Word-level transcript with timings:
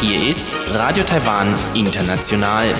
Hier 0.00 0.28
ist 0.28 0.56
Radio 0.74 1.04
Taiwan 1.04 1.54
International. 1.74 2.74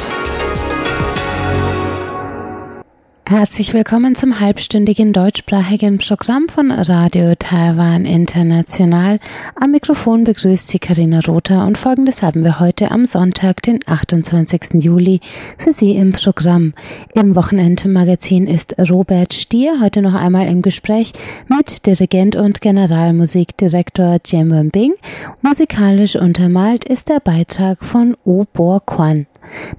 Herzlich 3.28 3.72
willkommen 3.72 4.16
zum 4.16 4.40
halbstündigen 4.40 5.12
Deutsch 5.12 5.37
deutschsprachigen 5.48 5.96
Programm 5.96 6.46
von 6.50 6.70
Radio 6.70 7.34
Taiwan 7.34 8.04
International. 8.04 9.18
Am 9.54 9.70
Mikrofon 9.70 10.24
begrüßt 10.24 10.68
sie 10.68 10.78
Karina 10.78 11.20
Rother 11.26 11.64
und 11.66 11.78
folgendes 11.78 12.20
haben 12.20 12.44
wir 12.44 12.60
heute 12.60 12.90
am 12.90 13.06
Sonntag, 13.06 13.62
den 13.62 13.80
28. 13.86 14.82
Juli, 14.82 15.20
für 15.56 15.72
Sie 15.72 15.92
im 15.92 16.12
Programm. 16.12 16.74
Im 17.14 17.34
Wochenendmagazin 17.34 18.46
ist 18.46 18.74
Robert 18.90 19.32
Stier 19.32 19.80
heute 19.80 20.02
noch 20.02 20.14
einmal 20.14 20.48
im 20.48 20.60
Gespräch 20.60 21.12
mit 21.48 21.86
Dirigent 21.86 22.36
und 22.36 22.60
Generalmusikdirektor 22.60 24.18
Jem 24.26 24.50
Wenbing. 24.50 24.92
Musikalisch 25.40 26.16
untermalt 26.16 26.84
ist 26.84 27.08
der 27.08 27.20
Beitrag 27.20 27.82
von 27.82 28.18
U 28.26 28.44
Bo 28.52 28.80
Kwan. 28.84 29.26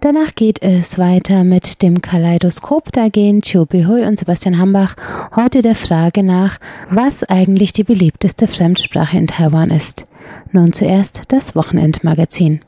Danach 0.02 0.36
geht 0.36 0.62
es 0.62 0.98
weiter 0.98 1.44
mit 1.44 1.82
dem 1.82 2.02
Kaleidoskop. 2.02 2.92
Da 2.92 3.10
gehen 3.10 3.42
Chiu 3.42 3.66
Behui 3.66 4.06
und 4.06 4.20
Sebastian 4.20 4.58
Hambach 4.58 4.96
heute 5.36 5.62
der 5.62 5.76
Frage 5.76 6.24
nach, 6.24 6.60
was 6.90 7.24
eigentlich 7.24 7.74
die 7.74 7.84
beliebteste 7.84 8.48
Fremdsprache 8.48 9.18
in 9.18 9.28
Taiwan 9.28 9.72
ist. 9.72 10.06
Nun 10.52 10.74
zuerst 10.74 11.24
das 11.30 11.56
Wochenendmagazin. 11.56 12.62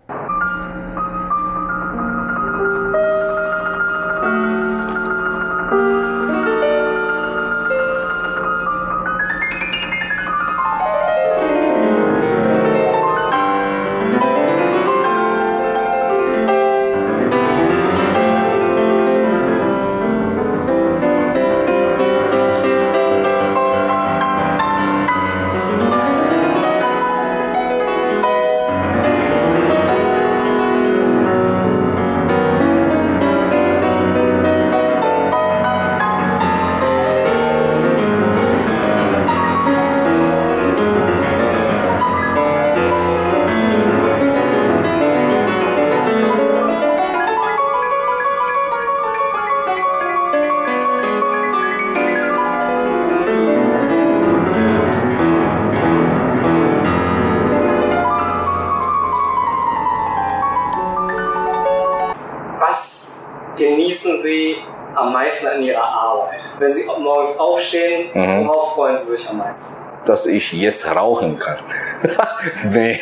Genießen 64.02 64.22
Sie 64.22 64.58
am 64.96 65.14
meisten 65.14 65.48
an 65.48 65.62
Ihrer 65.62 65.84
Arbeit? 65.84 66.42
Wenn 66.60 66.74
Sie 66.74 66.86
morgens 66.86 67.38
aufstehen, 67.40 68.10
Mhm. 68.14 68.48
worauf 68.48 68.74
freuen 68.76 68.98
Sie 68.98 69.16
sich 69.16 69.30
am 69.30 69.38
meisten? 69.38 69.76
dass 70.04 70.26
ich 70.26 70.52
jetzt 70.54 70.96
rauchen 70.96 71.38
kann. 71.38 71.58
nee, 72.74 73.00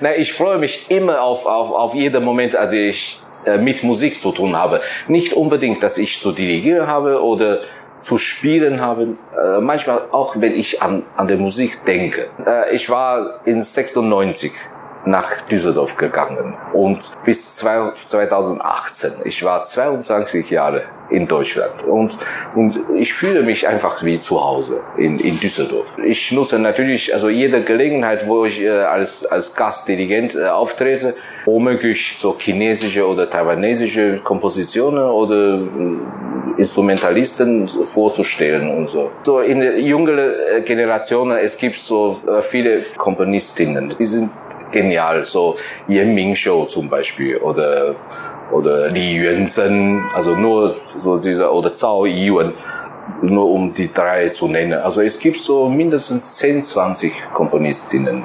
Nein, 0.00 0.14
ich 0.20 0.32
freue 0.32 0.56
mich 0.56 0.88
immer 0.92 1.20
auf, 1.22 1.44
auf, 1.44 1.72
auf 1.72 1.92
jeden 1.92 2.22
Moment, 2.22 2.54
als 2.54 2.72
ich 2.72 3.20
äh, 3.44 3.58
mit 3.58 3.82
Musik 3.82 4.20
zu 4.20 4.30
tun 4.30 4.56
habe. 4.56 4.80
Nicht 5.08 5.32
unbedingt, 5.32 5.82
dass 5.82 5.98
ich 5.98 6.22
zu 6.22 6.30
dirigieren 6.30 6.86
habe 6.86 7.20
oder 7.20 7.58
zu 8.00 8.16
spielen 8.16 8.80
habe. 8.80 9.16
Äh, 9.36 9.60
manchmal 9.60 10.02
auch, 10.12 10.36
wenn 10.38 10.54
ich 10.54 10.80
an, 10.80 11.02
an 11.16 11.26
der 11.26 11.36
Musik 11.36 11.84
denke. 11.84 12.28
Äh, 12.46 12.76
ich 12.76 12.88
war 12.88 13.40
in 13.44 13.60
96 13.60 14.52
nach 15.04 15.40
Düsseldorf 15.42 15.96
gegangen 15.96 16.54
und 16.72 17.12
bis 17.24 17.56
zwei- 17.56 17.92
2018. 17.94 19.12
Ich 19.24 19.44
war 19.44 19.62
22 19.62 20.50
Jahre 20.50 20.82
in 21.10 21.26
Deutschland 21.26 21.82
und, 21.84 22.16
und 22.54 22.78
ich 22.96 23.12
fühle 23.14 23.42
mich 23.42 23.66
einfach 23.66 24.04
wie 24.04 24.20
zu 24.20 24.44
Hause 24.44 24.80
in, 24.96 25.18
in 25.18 25.40
Düsseldorf. 25.40 25.98
Ich 25.98 26.32
nutze 26.32 26.58
natürlich 26.58 27.14
also 27.14 27.28
jede 27.28 27.62
Gelegenheit, 27.62 28.26
wo 28.26 28.44
ich 28.44 28.60
äh, 28.60 28.68
als, 28.68 29.24
als 29.24 29.54
Gastdirigent 29.54 30.34
äh, 30.34 30.48
auftrete, 30.48 31.14
womöglich 31.44 32.16
so 32.18 32.36
chinesische 32.38 33.06
oder 33.06 33.28
taiwanesische 33.30 34.18
Kompositionen 34.18 35.04
oder 35.04 35.54
äh, 35.56 36.60
Instrumentalisten 36.60 37.68
vorzustellen 37.68 38.68
und 38.68 38.90
so. 38.90 39.10
So 39.22 39.40
in 39.40 39.60
der 39.60 39.80
jüngeren 39.80 40.34
äh, 40.56 40.60
Generation, 40.62 41.30
es 41.32 41.56
gibt 41.56 41.78
so 41.78 42.20
äh, 42.26 42.42
viele 42.42 42.82
Komponistinnen, 42.96 43.94
die 43.98 44.06
sind 44.06 44.30
genial, 44.72 45.24
so 45.24 45.56
Yan 45.88 46.14
Mingshou 46.14 46.66
zum 46.66 46.88
Beispiel 46.88 47.36
oder 47.38 47.94
oder 48.52 48.88
Li 48.88 49.16
Yuanzhen, 49.16 50.04
also 50.14 50.34
nur 50.34 50.74
so 50.96 51.18
dieser 51.18 51.52
oder 51.52 51.74
Zhao 51.74 52.06
Yiwen, 52.06 52.54
nur 53.22 53.50
um 53.50 53.74
die 53.74 53.92
drei 53.92 54.28
zu 54.30 54.48
nennen. 54.48 54.78
Also 54.78 55.00
es 55.00 55.18
gibt 55.18 55.38
so 55.38 55.68
mindestens 55.68 56.36
10, 56.36 56.64
20 56.64 57.12
Komponistinnen. 57.32 58.24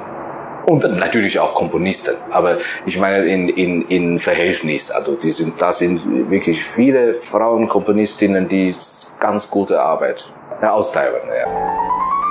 Und 0.66 0.84
natürlich 0.84 1.40
auch 1.40 1.54
Komponisten. 1.54 2.16
Aber 2.32 2.58
ich 2.86 2.98
meine 2.98 3.26
in, 3.26 3.50
in, 3.50 3.82
in 3.90 4.20
Verhältnis. 4.20 4.92
Also 4.92 5.16
die 5.16 5.32
sind, 5.32 5.62
da 5.62 5.74
sind 5.74 6.30
wirklich 6.30 6.64
viele 6.64 7.16
Frauenkomponistinnen, 7.16 8.48
die 8.48 8.74
ganz 9.20 9.50
gute 9.50 9.82
Arbeit 9.82 10.24
ja, 10.62 10.72
aus 10.72 10.94
Taiwan. 10.94 11.28
Ja. 11.28 12.23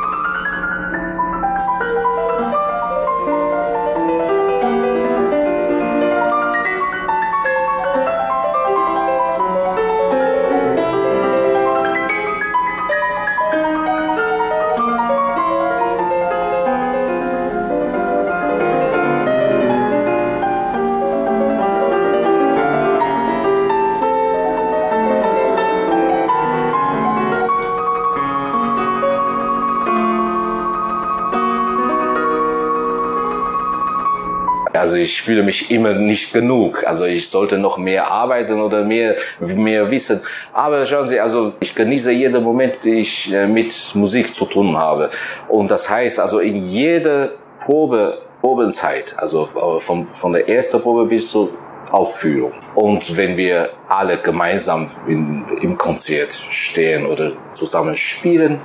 Also 34.83 34.97
ich 34.97 35.23
fühle 35.23 35.45
mich 35.45 35.71
immer 35.71 35.95
nicht 35.95 36.33
genug. 36.33 36.83
Also 36.85 37.05
ich 37.05 37.29
sollte 37.31 37.57
noch 37.57 37.79
mehr 37.79 38.11
arbeiten 38.11 38.61
oder 38.61 38.83
mehr, 38.83 39.15
mehr 39.39 39.89
wissen. 39.93 40.21
Aber 40.53 40.85
schauen 40.87 41.07
Sie, 41.07 41.21
also 41.21 41.53
ich 41.61 41.73
genieße 41.73 42.11
jeden 42.11 42.43
Moment, 42.43 42.85
den 42.85 42.97
ich 42.97 43.33
äh, 43.33 43.47
mit 43.47 43.73
Musik 43.95 44.35
zu 44.35 44.45
tun 44.45 44.77
habe. 44.77 45.09
Und 45.47 45.71
das 45.71 45.89
heißt, 45.89 46.19
also 46.19 46.41
in 46.41 46.67
jeder 46.67 47.31
Probe, 47.61 48.19
Probenzeit, 48.41 49.15
also 49.19 49.45
äh, 49.45 49.79
von, 49.79 50.09
von 50.11 50.33
der 50.33 50.49
ersten 50.49 50.81
Probe 50.81 51.07
bis 51.07 51.31
zur 51.31 51.51
Aufführung. 51.93 52.53
Und 52.75 53.17
wenn 53.17 53.37
wir 53.37 53.71
alle 53.89 54.19
gemeinsam 54.19 54.91
in, 55.07 55.45
im 55.61 55.79
Konzert 55.79 56.33
stehen 56.51 57.07
oder 57.07 57.31
zusammen 57.55 57.95
spielen, 57.95 58.59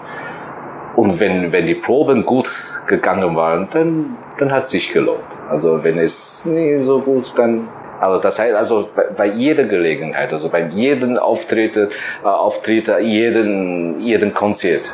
und 0.97 1.19
wenn, 1.19 1.51
wenn 1.51 1.67
die 1.67 1.75
Proben 1.75 2.25
gut 2.25 2.49
gegangen 2.87 3.35
waren, 3.35 3.67
dann, 3.71 4.17
dann 4.39 4.51
hat 4.51 4.63
es 4.63 4.71
sich 4.71 4.91
gelohnt. 4.91 5.21
Also 5.47 5.83
wenn 5.83 5.99
es 5.99 6.43
nicht 6.45 6.83
so 6.83 6.99
gut, 6.99 7.31
dann, 7.37 7.69
also 7.99 8.19
das 8.19 8.39
heißt 8.39 8.55
also 8.55 8.89
bei, 8.95 9.03
bei 9.15 9.27
jeder 9.27 9.65
Gelegenheit, 9.65 10.33
also 10.33 10.49
bei 10.49 10.63
jedem 10.65 11.17
Auftritt, 11.17 11.77
äh, 11.77 11.87
Auftritt, 12.23 12.91
jeden, 12.99 14.01
jeden 14.01 14.33
Konzert, 14.33 14.91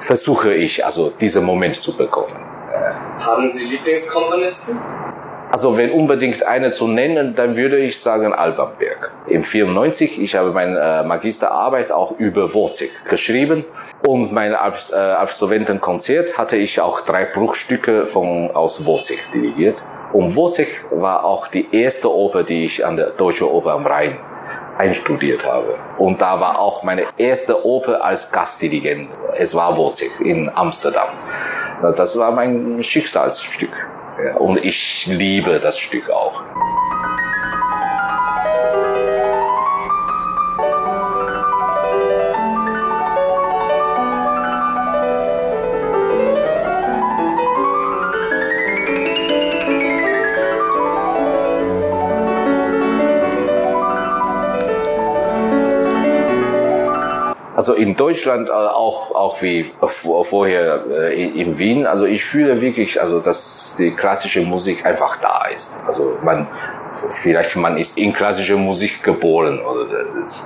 versuche 0.00 0.54
ich 0.54 0.82
also 0.82 1.10
diesen 1.10 1.44
Moment 1.44 1.76
zu 1.76 1.94
bekommen. 1.94 2.34
Haben 3.20 3.46
Sie 3.46 3.68
Lieblingskomponisten? 3.68 4.78
Also 5.52 5.76
wenn 5.76 5.90
unbedingt 5.90 6.46
eine 6.46 6.72
zu 6.72 6.88
nennen, 6.88 7.34
dann 7.36 7.56
würde 7.56 7.76
ich 7.76 8.00
sagen 8.00 8.32
Alban 8.32 8.70
Berg. 8.78 9.12
Im 9.26 9.44
94, 9.44 10.18
ich 10.18 10.34
habe 10.34 10.50
meine 10.50 10.78
äh, 10.78 11.02
Magisterarbeit 11.02 11.92
auch 11.92 12.12
über 12.12 12.54
Wozzeck 12.54 13.04
geschrieben 13.10 13.66
und 14.06 14.32
mein 14.32 14.52
äh, 14.52 14.96
Absolventenkonzert 14.96 16.38
hatte 16.38 16.56
ich 16.56 16.80
auch 16.80 17.02
drei 17.02 17.26
Bruchstücke 17.26 18.06
von 18.06 18.50
aus 18.52 18.86
Wozzeck 18.86 19.30
dirigiert. 19.34 19.84
Und 20.14 20.34
Wozzeck 20.36 20.86
war 20.90 21.26
auch 21.26 21.48
die 21.48 21.68
erste 21.70 22.10
Oper, 22.10 22.44
die 22.44 22.64
ich 22.64 22.86
an 22.86 22.96
der 22.96 23.10
Deutschen 23.10 23.46
Oper 23.46 23.72
am 23.72 23.84
Rhein 23.84 24.16
einstudiert 24.78 25.44
habe. 25.44 25.74
Und 25.98 26.22
da 26.22 26.40
war 26.40 26.60
auch 26.60 26.82
meine 26.82 27.04
erste 27.18 27.66
Oper 27.66 28.02
als 28.02 28.32
Gastdirigent. 28.32 29.10
Es 29.36 29.54
war 29.54 29.76
Wozzeck 29.76 30.18
in 30.20 30.50
Amsterdam. 30.54 31.08
Das 31.82 32.18
war 32.18 32.32
mein 32.32 32.82
Schicksalsstück. 32.82 33.70
Und 34.38 34.64
ich 34.64 35.06
liebe 35.06 35.58
das 35.60 35.78
Stück 35.78 36.10
auch. 36.10 36.42
Also 57.62 57.74
in 57.74 57.94
Deutschland 57.94 58.48
äh, 58.48 58.52
auch 58.52 59.14
auch 59.14 59.40
wie 59.40 59.70
vorher 59.80 60.82
äh, 60.90 61.40
in 61.40 61.58
Wien. 61.58 61.86
Also 61.86 62.06
ich 62.06 62.24
fühle 62.24 62.60
wirklich, 62.60 63.00
also 63.00 63.20
dass 63.20 63.76
die 63.78 63.92
klassische 63.92 64.40
Musik 64.40 64.84
einfach 64.84 65.18
da 65.18 65.44
ist. 65.46 65.78
Also 65.86 66.18
man 66.24 66.48
vielleicht 67.12 67.54
man 67.54 67.76
ist 67.76 67.96
in 67.98 68.12
klassischer 68.12 68.56
Musik 68.56 69.04
geboren 69.04 69.60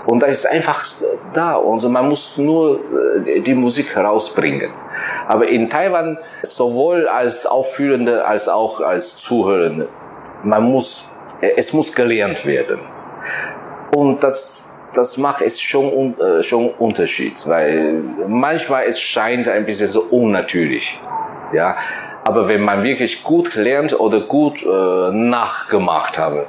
und 0.04 0.20
da 0.20 0.26
ist 0.26 0.44
einfach 0.46 0.84
da 1.32 1.54
und 1.54 1.80
so 1.80 1.88
man 1.88 2.06
muss 2.06 2.36
nur 2.36 2.80
äh, 3.24 3.40
die 3.40 3.54
Musik 3.54 3.96
herausbringen. 3.96 4.70
Aber 5.26 5.48
in 5.48 5.70
Taiwan 5.70 6.18
sowohl 6.42 7.08
als 7.08 7.46
Aufführende 7.46 8.26
als 8.26 8.46
auch 8.46 8.82
als 8.82 9.16
Zuhörende 9.16 9.88
man 10.42 10.64
muss 10.64 11.06
es 11.40 11.72
muss 11.72 11.94
gelernt 11.94 12.44
werden 12.44 12.78
und 13.94 14.22
das 14.22 14.75
das 14.96 15.16
macht 15.18 15.42
es 15.42 15.60
schon, 15.60 16.18
äh, 16.18 16.42
schon 16.42 16.70
Unterschied, 16.70 17.34
weil 17.46 18.02
manchmal 18.26 18.84
es 18.84 19.00
scheint 19.00 19.48
ein 19.48 19.66
bisschen 19.66 19.88
so 19.88 20.02
unnatürlich, 20.02 20.98
ja. 21.52 21.76
Aber 22.24 22.48
wenn 22.48 22.62
man 22.62 22.82
wirklich 22.82 23.22
gut 23.22 23.54
lernt 23.54 23.98
oder 24.00 24.20
gut 24.20 24.60
äh, 24.62 25.12
nachgemacht 25.12 26.18
habe, 26.18 26.46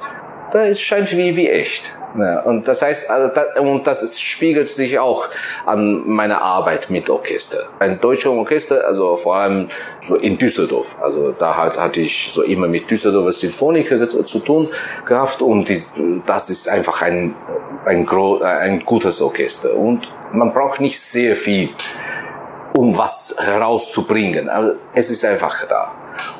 da 0.51 0.65
es 0.65 0.81
scheint 0.81 1.15
wie 1.15 1.35
wie 1.35 1.49
echt. 1.49 1.93
Ja, 2.17 2.39
und 2.41 2.67
das 2.67 2.81
heißt, 2.81 3.09
also 3.11 3.33
das, 3.33 3.59
und 3.59 3.85
das 3.85 4.19
spiegelt 4.19 4.69
sich 4.69 4.97
auch 4.97 5.27
an 5.65 6.07
meiner 6.07 6.41
Arbeit 6.41 6.89
mit 6.89 7.09
Orchester. 7.11 7.67
Ein 7.77 8.01
deutscher 8.01 8.31
Orchester, 8.31 8.87
also 8.87 9.15
vor 9.17 9.35
allem 9.35 9.69
so 10.01 10.15
in 10.15 10.37
Düsseldorf. 10.37 10.95
Also 10.99 11.31
da 11.31 11.55
hat, 11.55 11.77
hatte 11.77 12.01
ich 12.01 12.29
so 12.31 12.41
immer 12.41 12.67
mit 12.67 12.89
Düsseldorfer 12.89 13.31
Sinfoniker 13.31 14.07
zu 14.09 14.39
tun 14.39 14.67
gehabt 15.05 15.41
und 15.43 15.69
die, 15.69 15.79
das 16.25 16.49
ist 16.49 16.67
einfach 16.67 17.03
ein, 17.03 17.35
ein, 17.85 18.07
ein 18.09 18.83
gutes 18.83 19.21
Orchester. 19.21 19.75
Und 19.75 20.11
man 20.31 20.53
braucht 20.53 20.81
nicht 20.81 20.99
sehr 20.99 21.35
viel, 21.35 21.69
um 22.73 22.97
was 22.97 23.35
herauszubringen. 23.37 24.49
Aber 24.49 24.75
es 24.95 25.11
ist 25.11 25.23
einfach 25.23 25.67
da. 25.67 25.91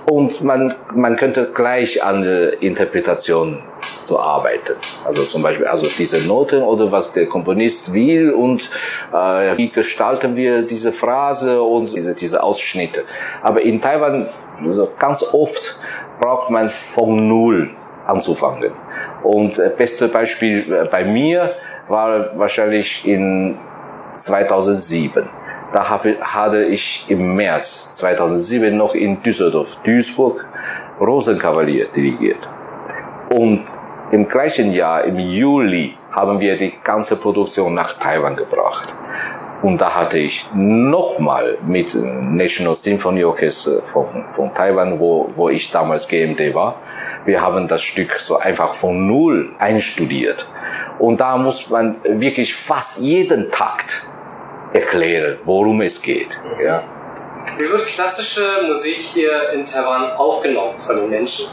Und 0.09 0.43
man, 0.43 0.73
man 0.95 1.17
könnte 1.17 1.51
gleich 1.53 2.03
an 2.03 2.23
der 2.23 2.61
Interpretation 2.61 3.61
zu 4.07 4.19
arbeiten. 4.19 4.75
Also 5.05 5.23
zum 5.23 5.43
Beispiel 5.43 5.67
also 5.67 5.87
diese 5.97 6.25
Noten 6.27 6.63
oder 6.63 6.91
was 6.91 7.13
der 7.13 7.27
Komponist 7.27 7.93
will 7.93 8.31
und 8.31 8.69
äh, 9.13 9.57
wie 9.57 9.69
gestalten 9.69 10.35
wir 10.35 10.63
diese 10.63 10.91
Phrase 10.91 11.61
und 11.61 11.93
diese, 11.93 12.15
diese 12.15 12.41
Ausschnitte. 12.41 13.03
Aber 13.43 13.61
in 13.61 13.81
Taiwan 13.81 14.29
also 14.65 14.89
ganz 14.97 15.23
oft 15.33 15.77
braucht 16.19 16.49
man 16.49 16.69
von 16.69 17.27
Null 17.27 17.69
anzufangen. 18.05 18.71
Und 19.23 19.57
das 19.57 19.75
beste 19.75 20.07
Beispiel 20.07 20.71
äh, 20.71 20.85
bei 20.85 21.03
mir 21.03 21.53
war 21.87 22.37
wahrscheinlich 22.37 23.05
in 23.07 23.57
2007. 24.15 25.27
Da 25.73 25.89
habe, 25.89 26.15
hatte 26.21 26.63
ich 26.63 27.05
im 27.09 27.35
März 27.35 27.93
2007 27.97 28.75
noch 28.75 28.95
in 28.95 29.21
Düsseldorf, 29.21 29.77
Duisburg, 29.83 30.45
Rosenkavalier 30.99 31.87
dirigiert. 31.87 32.49
Und 33.29 33.63
im 34.11 34.27
gleichen 34.27 34.71
Jahr, 34.71 35.03
im 35.03 35.19
Juli, 35.19 35.95
haben 36.11 36.39
wir 36.39 36.55
die 36.55 36.73
ganze 36.83 37.17
Produktion 37.17 37.73
nach 37.73 37.93
Taiwan 37.93 38.35
gebracht. 38.35 38.93
Und 39.61 39.81
da 39.81 39.95
hatte 39.95 40.19
ich 40.19 40.45
nochmal 40.53 41.57
mit 41.65 41.95
National 41.95 42.75
Symphony 42.75 43.23
Orchestra 43.23 43.81
von, 43.81 44.23
von 44.25 44.53
Taiwan, 44.53 44.99
wo, 44.99 45.29
wo 45.35 45.49
ich 45.49 45.71
damals 45.71 46.07
GMD 46.07 46.53
war, 46.53 46.75
wir 47.25 47.41
haben 47.41 47.67
das 47.67 47.81
Stück 47.81 48.19
so 48.19 48.37
einfach 48.37 48.73
von 48.73 49.07
Null 49.07 49.49
einstudiert. 49.57 50.47
Und 50.99 51.19
da 51.19 51.37
muss 51.37 51.69
man 51.69 51.95
wirklich 52.03 52.55
fast 52.55 52.99
jeden 52.99 53.51
Takt 53.51 54.03
erklären, 54.73 55.37
worum 55.43 55.81
es 55.81 56.01
geht. 56.01 56.39
Ja. 56.63 56.83
Wie 57.57 57.69
wird 57.71 57.87
klassische 57.87 58.61
Musik 58.67 58.97
hier 58.97 59.49
in 59.53 59.65
Taiwan 59.65 60.11
aufgenommen 60.11 60.77
von 60.77 60.95
den 60.95 61.09
Menschen? 61.09 61.47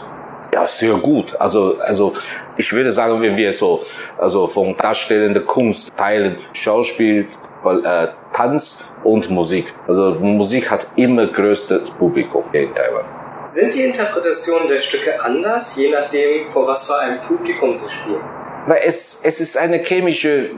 Ja, 0.54 0.68
sehr 0.68 0.94
gut. 0.94 1.34
Also, 1.40 1.76
also 1.80 2.12
ich 2.56 2.72
würde 2.72 2.92
sagen, 2.92 3.20
wenn 3.20 3.36
wir 3.36 3.52
so 3.52 3.82
also 4.18 4.46
von 4.46 4.76
darstellender 4.76 5.40
Kunst 5.40 5.90
teilen, 5.96 6.36
Schauspiel, 6.52 7.26
äh, 7.64 8.06
Tanz 8.32 8.84
und 9.02 9.30
Musik. 9.30 9.66
Also 9.88 10.12
Musik 10.20 10.70
hat 10.70 10.86
immer 10.94 11.26
größtes 11.26 11.90
Publikum 11.90 12.44
hier 12.52 12.62
in 12.62 12.74
Taiwan. 12.74 13.04
Sind 13.46 13.74
die 13.74 13.82
Interpretationen 13.82 14.68
der 14.68 14.78
Stücke 14.78 15.20
anders, 15.20 15.74
je 15.74 15.90
nachdem, 15.90 16.46
vor 16.46 16.68
was 16.68 16.86
für 16.86 16.98
einem 16.98 17.20
Publikum 17.20 17.74
sie 17.74 17.90
spielen? 17.90 18.20
Weil 18.66 18.80
es, 18.84 19.20
es 19.22 19.40
ist 19.40 19.56
eine 19.56 19.78
chemische, 19.84 20.50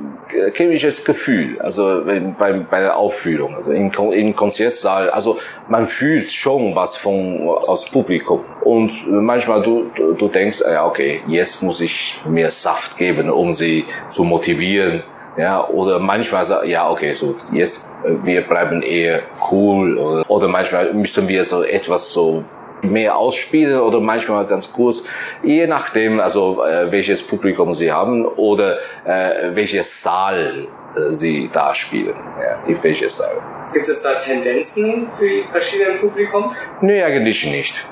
chemisches 0.55 1.05
Gefühl, 1.05 1.61
also 1.61 2.03
bei, 2.39 2.53
bei 2.53 2.81
der 2.81 2.97
Aufführung, 2.97 3.57
also 3.57 3.73
im, 3.73 3.91
im 4.13 4.37
Konzertsaal, 4.37 5.11
also 5.11 5.39
man 5.69 5.87
fühlt 5.87 6.31
schon 6.31 6.75
was 6.75 6.97
von, 6.97 7.49
aus 7.49 7.87
Publikum. 7.87 8.41
Und 8.63 8.91
manchmal 9.11 9.63
du, 9.63 9.91
du, 10.19 10.29
denkst, 10.29 10.61
ja, 10.61 10.85
okay, 10.85 11.21
jetzt 11.27 11.63
muss 11.63 11.81
ich 11.81 12.17
mir 12.27 12.51
Saft 12.51 12.97
geben, 12.97 13.31
um 13.31 13.53
sie 13.53 13.85
zu 14.11 14.25
motivieren. 14.25 15.03
Ja, 15.37 15.69
oder 15.69 15.99
manchmal 15.99 16.47
sagt, 16.47 16.67
ja, 16.67 16.89
okay, 16.89 17.13
so, 17.13 17.37
jetzt, 17.53 17.85
wir 18.23 18.41
bleiben 18.41 18.83
eher 18.83 19.21
cool, 19.51 19.99
oder, 19.99 20.31
oder 20.31 20.49
manchmal 20.49 20.95
müssen 20.95 21.29
wir 21.29 21.45
so 21.45 21.63
etwas 21.63 22.11
so 22.11 22.43
mehr 22.83 23.17
ausspielen 23.17 23.81
oder 23.81 24.01
manchmal 24.01 24.47
ganz 24.47 24.73
kurz, 24.73 25.03
je 25.43 25.67
nachdem, 25.67 26.21
also 26.21 26.63
äh, 26.65 26.91
welches 26.93 27.23
Publikum 27.23 27.75
sie 27.75 27.93
haben 27.93 28.25
oder 28.27 28.79
äh, 29.05 29.55
welches 29.55 30.03
Saal 30.03 30.67
äh, 30.97 31.13
sie 31.13 31.51
da 31.53 31.75
spielen, 31.75 32.15
ja, 32.41 32.59
in 32.67 32.83
welches 32.83 33.17
Saal. 33.17 33.37
Gibt 33.73 33.89
es 33.89 34.03
da 34.03 34.15
Tendenzen 34.15 35.09
für 35.19 35.29
die 35.29 35.45
verschiedenen 35.51 35.99
Publikum? 35.99 36.55
Nee, 36.81 37.03
eigentlich 37.03 37.47
nicht. 37.47 37.85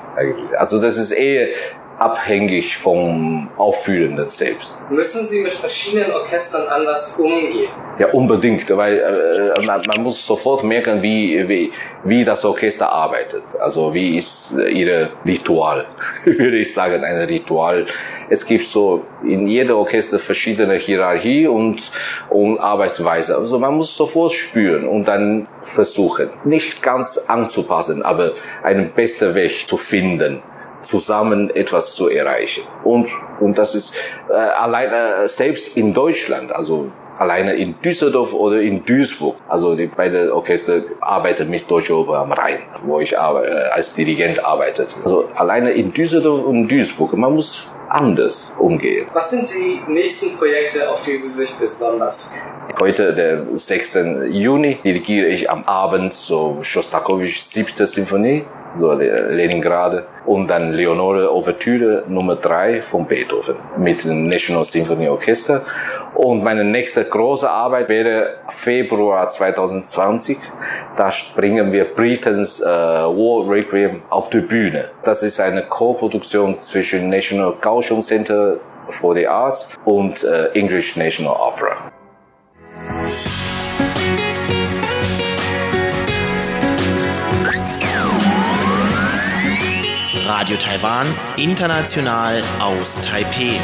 Also 0.57 0.81
das 0.81 0.97
ist 0.97 1.11
eher 1.11 1.49
abhängig 1.97 2.77
vom 2.77 3.47
Aufführenden 3.57 4.29
selbst. 4.29 4.89
Müssen 4.91 5.25
Sie 5.25 5.41
mit 5.41 5.53
verschiedenen 5.53 6.11
Orchestern 6.11 6.67
anders 6.67 7.17
umgehen? 7.17 7.69
Ja, 7.97 8.07
unbedingt, 8.07 8.69
weil 8.75 8.97
äh, 8.97 9.61
man, 9.65 9.81
man, 9.87 10.03
muss 10.03 10.25
sofort 10.25 10.63
merken, 10.63 11.01
wie, 11.01 11.47
wie, 11.47 11.71
wie 12.03 12.25
das 12.25 12.43
Orchester 12.43 12.89
arbeitet. 12.89 13.43
Also 13.59 13.93
wie 13.93 14.17
ist 14.17 14.57
ihre 14.57 15.09
Ritual, 15.25 15.85
würde 16.25 16.57
ich 16.57 16.73
sagen, 16.73 17.03
ein 17.03 17.17
Ritual. 17.17 17.85
Es 18.27 18.45
gibt 18.45 18.65
so 18.65 19.03
in 19.23 19.47
jedem 19.47 19.77
Orchester 19.77 20.19
verschiedene 20.19 20.75
Hierarchie 20.75 21.47
und, 21.47 21.91
und 22.29 22.57
Arbeitsweise. 22.59 23.37
Also 23.37 23.59
man 23.59 23.75
muss 23.75 23.95
sofort 23.95 24.33
spüren 24.33 24.87
und 24.87 25.07
dann 25.07 25.47
versuchen, 25.61 26.29
nicht 26.43 26.81
ganz 26.81 27.17
anzupassen, 27.27 28.03
aber 28.03 28.31
einen 28.63 28.89
besten 28.89 29.35
Weg 29.35 29.67
zu 29.67 29.77
finden 29.77 30.41
zusammen 30.85 31.49
etwas 31.49 31.95
zu 31.95 32.09
erreichen. 32.09 32.63
Und, 32.83 33.07
und 33.39 33.57
das 33.57 33.75
ist 33.75 33.93
äh, 34.29 34.33
alleine 34.33 35.27
selbst 35.27 35.75
in 35.77 35.93
Deutschland, 35.93 36.51
also 36.51 36.91
alleine 37.17 37.53
in 37.53 37.79
Düsseldorf 37.81 38.33
oder 38.33 38.61
in 38.61 38.83
Duisburg. 38.83 39.35
Also 39.47 39.75
die 39.75 39.87
beiden 39.87 40.31
Orchester 40.31 40.81
arbeiten 41.01 41.49
mit 41.49 41.69
Deutsche 41.69 41.95
Oper 41.95 42.19
am 42.19 42.31
Rhein, 42.31 42.59
wo 42.83 42.99
ich 42.99 43.13
äh, 43.13 43.17
als 43.17 43.93
Dirigent 43.93 44.43
arbeite. 44.43 44.87
Also 45.03 45.29
alleine 45.35 45.71
in 45.71 45.93
Düsseldorf 45.93 46.45
und 46.45 46.67
Duisburg, 46.67 47.13
man 47.17 47.33
muss 47.33 47.69
anders 47.89 48.53
umgehen. 48.59 49.07
Was 49.13 49.31
sind 49.31 49.49
die 49.49 49.81
nächsten 49.91 50.37
Projekte, 50.37 50.89
auf 50.89 51.01
die 51.01 51.15
Sie 51.15 51.29
sich 51.29 51.53
besonders 51.55 52.31
Heute, 52.77 53.13
der 53.13 53.45
6. 53.53 53.99
Juni, 54.31 54.79
dirigiere 54.83 55.27
ich 55.27 55.49
am 55.49 55.63
Abend 55.63 56.13
so 56.13 56.57
Shostakovich 56.61 57.41
siebte 57.41 57.87
Sinfonie, 57.87 58.43
so 58.75 58.91
Leningrad, 58.91 60.03
und 60.25 60.47
dann 60.49 60.73
Leonore 60.73 61.31
Ouvertüre 61.31 62.03
Nummer 62.07 62.35
3 62.35 62.81
von 62.81 63.05
Beethoven 63.05 63.55
mit 63.77 64.03
dem 64.03 64.27
National 64.27 64.65
Symphony 64.65 65.07
Orchester. 65.07 65.61
Und 66.15 66.43
meine 66.43 66.63
nächste 66.63 67.03
große 67.05 67.49
Arbeit 67.49 67.89
wäre 67.89 68.35
Februar 68.47 69.27
2020. 69.27 70.37
Da 70.95 71.09
bringen 71.35 71.71
wir 71.71 71.85
Britons 71.93 72.61
äh, 72.61 72.65
War 72.65 73.49
Requiem 73.49 74.01
auf 74.09 74.29
die 74.29 74.39
Bühne. 74.39 74.89
Das 75.03 75.23
ist 75.23 75.39
eine 75.39 75.63
Co-Produktion 75.63 76.55
zwischen 76.57 77.09
National 77.09 77.53
Kaohsiung 77.75 78.01
Center 78.01 78.57
for 78.87 79.13
the 79.13 79.27
Arts 79.27 79.77
und 79.83 80.23
äh, 80.23 80.45
English 80.53 80.95
National 80.95 81.33
Opera. 81.33 81.75
Radio 90.25 90.55
Taiwan, 90.55 91.05
international 91.35 92.41
aus 92.61 93.01
Taipeh. 93.01 93.59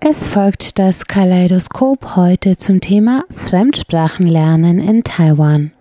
Es 0.00 0.26
folgt 0.26 0.78
das 0.78 1.06
Kaleidoskop 1.06 2.16
heute 2.16 2.58
zum 2.58 2.82
Thema 2.82 3.24
Fremdsprachenlernen 3.30 4.78
in 4.78 5.04
Taiwan. 5.04 5.72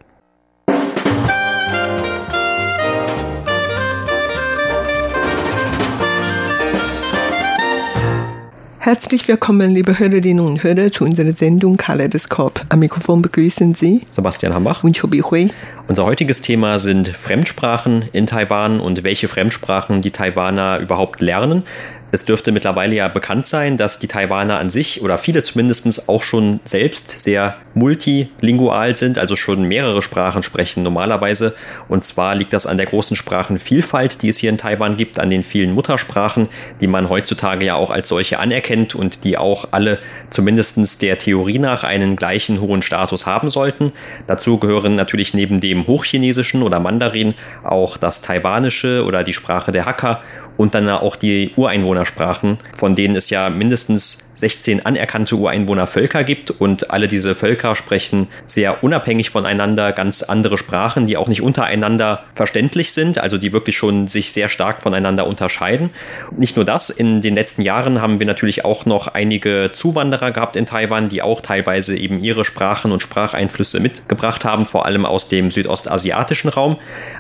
Herzlich 8.82 9.28
willkommen, 9.28 9.72
liebe 9.72 10.00
Hörerinnen 10.00 10.40
und 10.40 10.64
Hörer, 10.64 10.90
zu 10.90 11.04
unserer 11.04 11.34
Sendung 11.34 11.76
Kaleidoskop. 11.76 12.62
Am 12.70 12.80
Mikrofon 12.80 13.22
begrüßen 13.22 13.74
Sie 13.74 14.00
Sebastian 14.10 14.54
Hambach. 14.54 14.86
und 14.86 14.98
Chobi 14.98 15.20
Hui. 15.20 15.50
Unser 15.90 16.06
heutiges 16.06 16.42
Thema 16.42 16.80
sind 16.80 17.10
Fremdsprachen 17.10 18.06
in 18.14 18.26
Taiwan 18.26 18.80
und 18.80 19.04
welche 19.04 19.28
Fremdsprachen 19.28 20.02
die 20.02 20.12
Taiwaner 20.12 20.80
überhaupt 20.80 21.20
lernen. 21.20 21.64
Es 22.12 22.26
dürfte 22.26 22.52
mittlerweile 22.52 22.96
ja 22.96 23.08
bekannt 23.08 23.48
sein, 23.48 23.78
dass 23.78 24.00
die 24.00 24.08
Taiwaner 24.08 24.60
an 24.60 24.72
sich 24.72 25.02
oder 25.02 25.18
viele 25.18 25.44
zumindest 25.44 26.10
auch 26.10 26.24
schon 26.24 26.60
selbst 26.66 27.22
sehr 27.22 27.56
multilingual 27.76 28.98
sind, 28.98 29.20
also 29.20 29.36
schon 29.36 29.64
mehrere 29.64 30.02
Sprachen 30.02 30.42
sprechen 30.44 30.84
normalerweise. 30.84 31.56
Und 31.88 32.04
zwar 32.06 32.36
liegt 32.36 32.54
das 32.54 32.66
an 32.66 32.78
der 32.78 32.88
großen 32.88 33.16
Sprachenvielfalt, 33.16 34.22
die 34.22 34.30
es 34.30 34.38
hier 34.38 34.50
in 34.50 34.58
Taiwan 34.58 34.98
gibt, 34.98 35.20
an 35.20 35.30
den 35.30 35.44
vielen 35.44 35.72
Muttersprachen, 35.74 36.50
die 36.82 36.88
man 36.88 37.10
heutzutage 37.10 37.66
ja 37.66 37.76
auch 37.76 37.92
als 37.92 38.10
solche 38.10 38.40
anerkennt 38.40 38.96
und 38.96 39.24
die 39.24 39.38
auch 39.38 39.68
alle 39.72 40.00
zumindest 40.32 41.02
der 41.02 41.20
Theorie 41.20 41.60
nach 41.60 41.84
einen 41.84 42.16
gleichen 42.16 42.60
hohen 42.62 42.82
Status 42.82 43.26
haben 43.26 43.50
sollten. 43.50 43.92
Dazu 44.28 44.58
gehören 44.58 44.96
natürlich 44.96 45.34
neben 45.34 45.60
dem 45.60 45.86
Hochchinesischen 45.88 46.64
oder 46.64 46.80
Mandarin 46.80 47.36
auch 47.64 47.98
das 47.98 48.22
Taiwanische 48.22 49.04
oder 49.06 49.24
die 49.24 49.34
Sprache 49.34 49.72
der 49.72 49.86
Hakka 49.86 50.22
und 50.60 50.76
dann 50.76 50.90
auch 50.90 51.16
die 51.16 51.54
Ureinwohnersprachen, 51.56 52.58
von 52.76 52.94
denen 52.94 53.16
es 53.16 53.30
ja 53.30 53.50
mindestens 53.50 54.26
16 54.40 54.86
anerkannte 54.86 55.36
Ureinwohnervölker 55.36 56.24
gibt 56.24 56.52
und 56.52 56.92
alle 56.92 57.08
diese 57.08 57.36
Völker 57.36 57.76
sprechen 57.76 58.28
sehr 58.46 58.84
unabhängig 58.84 59.30
voneinander 59.30 59.92
ganz 59.92 60.22
andere 60.24 60.58
Sprachen, 60.58 61.08
die 61.08 61.18
auch 61.18 61.28
nicht 61.28 61.42
untereinander 61.42 62.24
verständlich 62.34 62.94
sind, 62.94 63.20
also 63.20 63.38
die 63.38 63.54
wirklich 63.54 63.78
schon 63.78 64.08
sich 64.08 64.32
sehr 64.32 64.50
stark 64.50 64.82
voneinander 64.82 65.28
unterscheiden. 65.28 65.92
Nicht 66.38 66.56
nur 66.56 66.66
das, 66.66 66.90
in 66.90 67.22
den 67.22 67.36
letzten 67.36 67.62
Jahren 67.62 68.02
haben 68.02 68.20
wir 68.20 68.26
natürlich 68.26 68.66
auch 68.66 68.86
noch 68.86 69.08
einige 69.08 69.72
Zuwanderer 69.74 70.32
gehabt 70.32 70.56
in 70.56 70.66
Taiwan, 70.66 71.10
die 71.10 71.22
auch 71.22 71.42
teilweise 71.42 71.98
eben 71.98 72.22
ihre 72.22 72.46
Sprachen 72.46 72.92
und 72.92 73.02
Spracheinflüsse 73.02 73.80
mitgebracht 73.80 74.46
haben, 74.46 74.66
vor 74.66 74.86
allem 74.86 75.06
aus 75.06 75.28
dem 75.28 75.52
südostasiatischen 75.52 76.50
Raum. 76.50 76.78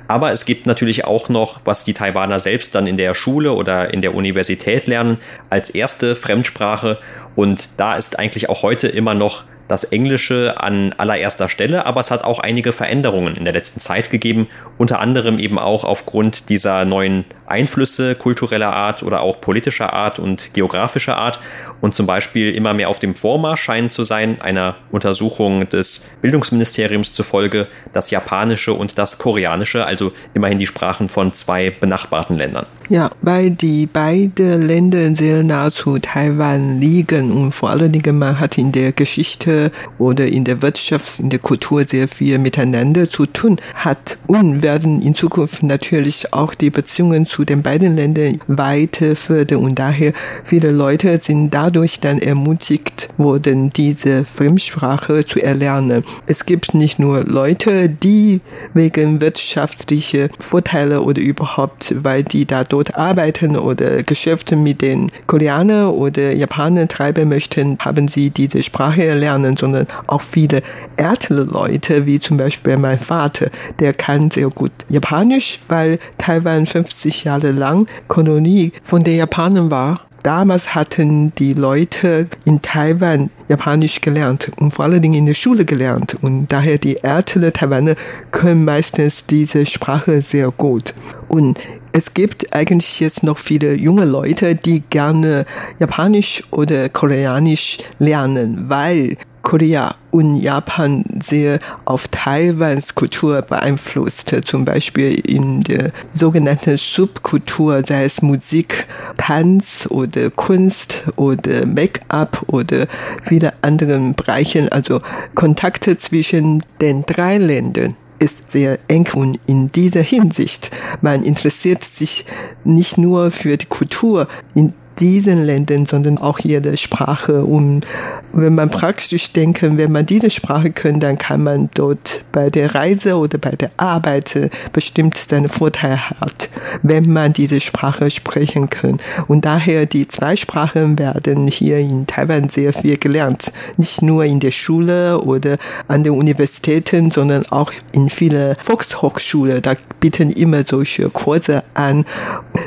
Aber 0.07 0.31
es 0.31 0.45
gibt 0.45 0.65
natürlich 0.65 1.05
auch 1.05 1.29
noch, 1.29 1.61
was 1.65 1.83
die 1.83 1.93
Taiwaner 1.93 2.39
selbst 2.39 2.75
dann 2.75 2.87
in 2.87 2.97
der 2.97 3.13
Schule 3.13 3.28
oder 3.37 3.93
in 3.93 4.01
der 4.01 4.15
Universität 4.15 4.87
lernen, 4.87 5.17
als 5.49 5.69
erste 5.69 6.15
Fremdsprache. 6.15 6.97
Und 7.35 7.79
da 7.79 7.95
ist 7.95 8.19
eigentlich 8.19 8.49
auch 8.49 8.63
heute 8.63 8.87
immer 8.87 9.13
noch 9.13 9.43
das 9.69 9.83
Englische 9.85 10.55
an 10.59 10.93
allererster 10.97 11.47
Stelle, 11.47 11.85
aber 11.85 12.01
es 12.01 12.09
hat 12.11 12.23
auch 12.23 12.39
einige 12.39 12.73
Veränderungen 12.73 13.37
in 13.37 13.43
der 13.45 13.53
letzten 13.53 13.79
Zeit 13.79 14.09
gegeben, 14.09 14.49
unter 14.77 14.99
anderem 14.99 15.37
eben 15.37 15.59
auch 15.59 15.83
aufgrund 15.83 16.49
dieser 16.49 16.85
neuen 16.85 17.23
Einflüsse 17.45 18.15
kultureller 18.15 18.73
Art 18.73 19.03
oder 19.03 19.21
auch 19.21 19.39
politischer 19.39 19.93
Art 19.93 20.17
und 20.17 20.53
geografischer 20.53 21.17
Art. 21.17 21.39
Und 21.81 21.93
zum 21.95 22.07
Beispiel 22.07 22.53
immer 22.55 22.73
mehr 22.73 22.89
auf 22.89 22.99
dem 22.99 23.15
Vormarsch 23.15 23.61
scheinen 23.61 23.91
zu 23.91 24.03
sein, 24.03 24.41
einer 24.41 24.75
Untersuchung 24.91 25.69
des 25.69 26.17
Bildungsministeriums 26.21 27.13
zufolge, 27.13 27.67
das 27.93 28.09
Japanische 28.09 28.73
und 28.73 28.97
das 28.97 29.19
Koreanische, 29.19 29.85
also 29.85 30.11
immerhin 30.33 30.57
die 30.57 30.67
Sprachen 30.67 31.09
von 31.09 31.33
zwei 31.33 31.69
benachbarten 31.69 32.37
Ländern. 32.37 32.65
Ja, 32.91 33.11
weil 33.21 33.51
die 33.51 33.85
beiden 33.85 34.63
Länder 34.63 35.15
sehr 35.15 35.43
nah 35.43 35.69
zu 35.69 35.99
Taiwan 35.99 36.79
liegen 36.79 37.31
und 37.31 37.51
vor 37.51 37.69
allen 37.69 37.91
Dingen 37.91 38.17
man 38.17 38.39
hat 38.39 38.57
in 38.57 38.71
der 38.71 38.93
Geschichte 38.93 39.71
oder 39.99 40.25
in 40.25 40.43
der 40.43 40.63
Wirtschaft, 40.63 41.19
in 41.19 41.29
der 41.29 41.37
Kultur 41.37 41.83
sehr 41.87 42.07
viel 42.07 42.39
miteinander 42.39 43.07
zu 43.07 43.27
tun 43.27 43.57
hat 43.75 44.17
und 44.25 44.63
werden 44.63 45.03
in 45.03 45.13
Zukunft 45.13 45.61
natürlich 45.61 46.33
auch 46.33 46.55
die 46.55 46.71
Beziehungen 46.71 47.27
zu 47.27 47.45
den 47.45 47.61
beiden 47.61 47.95
Ländern 47.95 48.41
weiter 48.47 49.15
fördern 49.15 49.59
und 49.59 49.77
daher 49.77 50.13
viele 50.43 50.71
Leute 50.71 51.19
sind 51.21 51.53
dadurch 51.53 51.99
dann 51.99 52.17
ermutigt 52.17 53.09
worden, 53.17 53.71
diese 53.71 54.25
Fremdsprache 54.25 55.23
zu 55.25 55.39
erlernen. 55.39 56.03
Es 56.25 56.47
gibt 56.47 56.73
nicht 56.73 56.97
nur 56.97 57.23
Leute, 57.25 57.87
die 57.87 58.41
wegen 58.73 59.21
wirtschaftlicher 59.21 60.29
Vorteile 60.39 61.03
oder 61.03 61.21
überhaupt, 61.21 61.93
weil 62.03 62.23
die 62.23 62.47
da 62.47 62.63
dort 62.79 62.95
arbeiten 62.95 63.57
oder 63.57 64.03
Geschäfte 64.03 64.55
mit 64.55 64.81
den 64.81 65.11
Koreanern 65.27 65.89
oder 65.89 66.33
Japanern 66.33 66.87
treiben 66.87 67.29
möchten, 67.29 67.77
haben 67.79 68.07
sie 68.07 68.29
diese 68.29 68.63
Sprache 68.63 69.03
erlernen, 69.03 69.57
sondern 69.57 69.85
auch 70.07 70.21
viele 70.21 70.61
ältere 70.95 71.43
Leute, 71.43 72.05
wie 72.05 72.19
zum 72.19 72.37
Beispiel 72.37 72.77
mein 72.77 72.97
Vater, 72.99 73.49
der 73.79 73.93
kann 73.93 74.31
sehr 74.31 74.49
gut 74.49 74.71
Japanisch, 74.87 75.59
weil 75.67 75.99
Taiwan 76.17 76.65
50 76.65 77.25
Jahre 77.25 77.51
lang 77.51 77.87
Kolonie 78.07 78.71
von 78.81 79.03
den 79.03 79.17
Japanern 79.17 79.69
war. 79.69 79.95
Damals 80.23 80.75
hatten 80.75 81.33
die 81.35 81.53
Leute 81.53 82.27
in 82.43 82.61
Taiwan 82.61 83.29
Japanisch 83.47 84.01
gelernt 84.01 84.51
und 84.59 84.71
vor 84.71 84.85
allen 84.85 85.01
Dingen 85.01 85.15
in 85.15 85.25
der 85.25 85.33
Schule 85.33 85.63
gelernt. 85.63 86.17
Und 86.21 86.47
daher 86.51 86.77
die 86.77 87.01
älteren 87.01 87.53
Taiwaner 87.53 87.95
können 88.31 88.65
meistens 88.65 89.25
diese 89.25 89.65
Sprache 89.65 90.21
sehr 90.21 90.51
gut. 90.51 90.93
Und 91.29 91.57
es 91.91 92.13
gibt 92.13 92.53
eigentlich 92.53 92.99
jetzt 92.99 93.23
noch 93.23 93.37
viele 93.37 93.73
junge 93.73 94.05
Leute, 94.05 94.55
die 94.55 94.81
gerne 94.81 95.45
Japanisch 95.79 96.43
oder 96.51 96.89
Koreanisch 96.89 97.77
lernen, 97.97 98.65
weil 98.69 99.17
Korea 99.41 99.95
und 100.11 100.35
Japan 100.41 101.03
sehr 101.21 101.59
auf 101.85 102.07
Taiwans 102.09 102.93
Kultur 102.93 103.41
beeinflusst. 103.41 104.35
Zum 104.43 104.65
Beispiel 104.65 105.13
in 105.19 105.61
der 105.61 105.91
sogenannten 106.13 106.77
Subkultur, 106.77 107.83
sei 107.85 108.03
es 108.03 108.21
Musik, 108.21 108.85
Tanz 109.17 109.87
oder 109.89 110.29
Kunst 110.29 111.03
oder 111.15 111.65
Make-up 111.65 112.43
oder 112.47 112.87
viele 113.23 113.53
anderen 113.61 114.13
Bereichen. 114.13 114.69
Also 114.69 115.01
Kontakte 115.35 115.97
zwischen 115.97 116.63
den 116.81 117.05
drei 117.05 117.37
Ländern 117.37 117.95
ist 118.19 118.51
sehr 118.51 118.79
eng 118.87 119.07
und 119.15 119.39
in 119.45 119.71
dieser 119.71 120.01
Hinsicht, 120.01 120.71
man 121.01 121.23
interessiert 121.23 121.83
sich 121.83 122.25
nicht 122.63 122.97
nur 122.97 123.31
für 123.31 123.57
die 123.57 123.65
Kultur 123.65 124.27
in 124.55 124.73
diesen 124.99 125.45
Ländern, 125.45 125.85
sondern 125.85 126.17
auch 126.17 126.39
jede 126.39 126.77
Sprache. 126.77 127.43
Und 127.43 127.85
wenn 128.33 128.55
man 128.55 128.69
praktisch 128.69 129.31
denken, 129.33 129.77
wenn 129.77 129.91
man 129.91 130.05
diese 130.05 130.29
Sprache 130.29 130.71
kann, 130.71 130.99
dann 130.99 131.17
kann 131.17 131.43
man 131.43 131.69
dort 131.73 132.21
bei 132.31 132.49
der 132.49 132.75
Reise 132.75 133.15
oder 133.15 133.37
bei 133.37 133.51
der 133.51 133.71
Arbeit 133.77 134.51
bestimmt 134.73 135.17
seine 135.17 135.49
Vorteile 135.49 136.09
hat, 136.21 136.49
wenn 136.83 137.11
man 137.11 137.33
diese 137.33 137.59
Sprache 137.59 138.09
sprechen 138.11 138.69
kann. 138.69 138.99
Und 139.27 139.45
daher 139.45 139.85
die 139.85 140.07
zwei 140.07 140.35
Sprachen 140.35 140.99
werden 140.99 141.47
hier 141.47 141.79
in 141.79 142.05
Taiwan 142.07 142.49
sehr 142.49 142.73
viel 142.73 142.97
gelernt. 142.97 143.51
Nicht 143.77 144.01
nur 144.01 144.25
in 144.25 144.39
der 144.39 144.51
Schule 144.51 145.19
oder 145.19 145.57
an 145.87 146.03
den 146.03 146.13
Universitäten, 146.13 147.11
sondern 147.11 147.45
auch 147.49 147.71
in 147.91 148.09
vielen 148.09 148.55
Volkshochschulen. 148.61 149.61
Da 149.61 149.75
bieten 149.99 150.31
immer 150.31 150.63
solche 150.63 151.09
Kurse 151.09 151.63
an. 151.73 152.05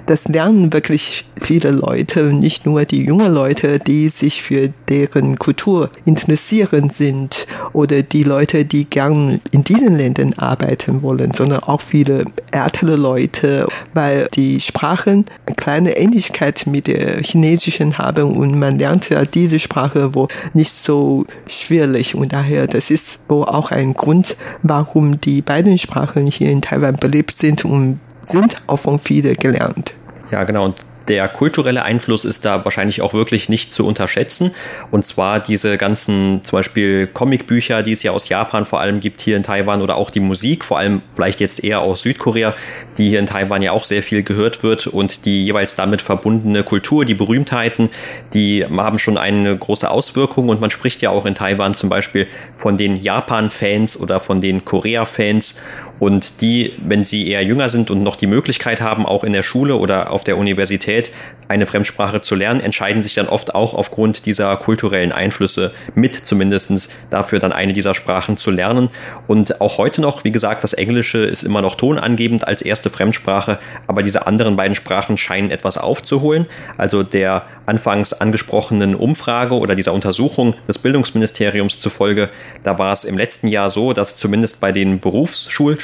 Das 0.06 0.28
lernen 0.28 0.72
wirklich 0.72 1.26
viele 1.40 1.70
Leute, 1.70 2.21
nicht 2.24 2.66
nur 2.66 2.84
die 2.84 3.04
jungen 3.04 3.32
Leute, 3.32 3.78
die 3.78 4.08
sich 4.08 4.42
für 4.42 4.72
deren 4.88 5.38
Kultur 5.38 5.90
interessieren 6.04 6.90
sind 6.90 7.46
oder 7.72 8.02
die 8.02 8.22
Leute, 8.22 8.64
die 8.64 8.84
gern 8.84 9.40
in 9.50 9.64
diesen 9.64 9.96
Ländern 9.96 10.34
arbeiten 10.34 11.02
wollen, 11.02 11.34
sondern 11.34 11.60
auch 11.60 11.80
viele 11.80 12.24
ältere 12.50 12.96
Leute, 12.96 13.66
weil 13.94 14.28
die 14.34 14.60
Sprachen 14.60 15.24
eine 15.46 15.56
kleine 15.56 15.96
Ähnlichkeit 15.96 16.66
mit 16.66 16.86
der 16.86 17.22
chinesischen 17.22 17.98
haben 17.98 18.36
und 18.36 18.58
man 18.58 18.78
lernt 18.78 19.08
ja 19.08 19.24
diese 19.24 19.58
Sprache 19.58 20.14
wo 20.14 20.28
nicht 20.54 20.72
so 20.72 21.26
schwierig 21.46 22.14
und 22.14 22.32
daher 22.32 22.66
das 22.66 22.90
ist 22.90 23.20
wohl 23.28 23.44
auch 23.44 23.70
ein 23.70 23.94
Grund, 23.94 24.36
warum 24.62 25.20
die 25.20 25.42
beiden 25.42 25.78
Sprachen 25.78 26.26
hier 26.26 26.50
in 26.50 26.62
Taiwan 26.62 26.96
beliebt 26.96 27.32
sind 27.32 27.64
und 27.64 28.00
sind 28.26 28.56
auch 28.66 28.76
von 28.76 28.98
vielen 28.98 29.34
gelernt. 29.34 29.94
Ja, 30.30 30.44
genau. 30.44 30.66
Und 30.66 30.76
der 31.09 31.28
kulturelle 31.28 31.82
Einfluss 31.82 32.25
ist 32.25 32.44
da 32.44 32.64
wahrscheinlich 32.64 33.02
auch 33.02 33.14
wirklich 33.14 33.49
nicht 33.49 33.75
zu 33.75 33.87
unterschätzen. 33.87 34.54
Und 34.90 35.06
zwar 35.06 35.40
diese 35.40 35.78
ganzen 35.78 36.42
zum 36.44 36.59
Beispiel 36.59 37.06
Comicbücher, 37.06 37.82
die 37.82 37.92
es 37.92 38.02
ja 38.02 38.12
aus 38.12 38.28
Japan 38.28 38.66
vor 38.66 38.80
allem 38.80 39.00
gibt 39.00 39.21
hier 39.21 39.37
in 39.37 39.42
Taiwan 39.42 39.82
oder 39.82 39.97
auch 39.97 40.11
die 40.11 40.21
Musik, 40.21 40.64
vor 40.64 40.78
allem 40.78 41.02
vielleicht 41.14 41.40
jetzt 41.40 41.62
eher 41.62 41.80
aus 41.80 42.02
Südkorea, 42.02 42.54
die 42.99 43.11
hier 43.11 43.18
in 43.18 43.26
Taiwan 43.26 43.62
ja 43.62 43.73
auch 43.73 43.85
sehr 43.85 44.02
viel 44.02 44.23
gehört 44.23 44.62
wird 44.62 44.87
und 44.87 45.25
die 45.25 45.44
jeweils 45.44 45.76
damit 45.76 46.02
verbundene 46.02 46.62
Kultur, 46.64 47.04
die 47.04 47.14
Berühmtheiten, 47.14 47.88
die 48.35 48.64
haben 48.64 48.99
schon 48.99 49.18
eine 49.18 49.56
große 49.56 49.90
Auswirkung 49.90 50.49
und 50.49 50.61
man 50.61 50.71
spricht 50.71 51.02
ja 51.02 51.11
auch 51.11 51.26
in 51.26 51.35
Taiwan 51.35 51.75
zum 51.75 51.88
Beispiel 51.88 52.26
von 52.56 52.76
den 52.76 52.97
Japan-Fans 52.97 53.99
oder 53.99 54.21
von 54.21 54.40
den 54.40 54.64
Korea-Fans 54.64 55.61
und 56.02 56.40
die, 56.40 56.73
wenn 56.78 57.04
sie 57.04 57.28
eher 57.28 57.44
jünger 57.44 57.68
sind 57.68 57.88
und 57.88 58.02
noch 58.02 58.16
die 58.16 58.26
Möglichkeit 58.26 58.80
haben, 58.80 59.06
auch 59.06 59.23
in 59.23 59.32
der 59.32 59.44
Schule 59.44 59.76
oder 59.76 60.11
auf 60.11 60.25
der 60.25 60.37
Universität 60.37 61.12
eine 61.47 61.64
Fremdsprache 61.64 62.21
zu 62.21 62.35
lernen, 62.35 62.61
entscheiden 62.61 63.04
sich 63.04 63.14
dann 63.14 63.28
oft 63.28 63.54
auch 63.54 63.73
aufgrund 63.73 64.26
dieser 64.26 64.56
kulturellen 64.56 65.12
Einflüsse 65.12 65.73
mit 65.94 66.16
zumindest 66.16 66.90
dafür 67.11 67.38
dann 67.38 67.52
eine 67.52 67.73
dieser 67.73 67.94
Sprachen 67.94 68.37
zu 68.37 68.50
lernen. 68.50 68.88
Und 69.28 69.61
auch 69.61 69.78
heute 69.78 70.00
noch, 70.00 70.25
wie 70.25 70.32
gesagt, 70.32 70.64
das 70.64 70.73
Englische 70.73 71.18
ist 71.18 71.44
immer 71.44 71.62
noch 71.62 71.76
tonangebend 71.76 72.49
als 72.49 72.62
erste 72.62 72.90
Fremdsprache, 72.90 73.61
aber 73.87 74.02
diese 74.02 74.26
anderen 74.26 74.56
beiden 74.56 74.75
Sprachen 74.75 75.16
scheinen 75.16 75.52
etwas 75.52 75.78
aufzuholen. 75.78 76.47
Also 76.78 77.04
der 77.04 77.44
anfangs 77.66 78.12
angesprochenen 78.12 78.97
Umfrage 78.97 79.54
oder 79.54 79.76
dieser 79.76 79.92
Untersuchung 79.92 80.54
des 80.66 80.78
Bildungsministeriums 80.78 81.78
zufolge, 81.78 82.28
da 82.64 82.76
war 82.76 82.92
es 82.92 83.04
im 83.04 83.16
letzten 83.16 83.47
Jahr 83.47 83.71
so, 83.71 83.92
dass 83.92 84.16
zumindest 84.16 84.59
bei 84.59 84.73
den 84.73 84.99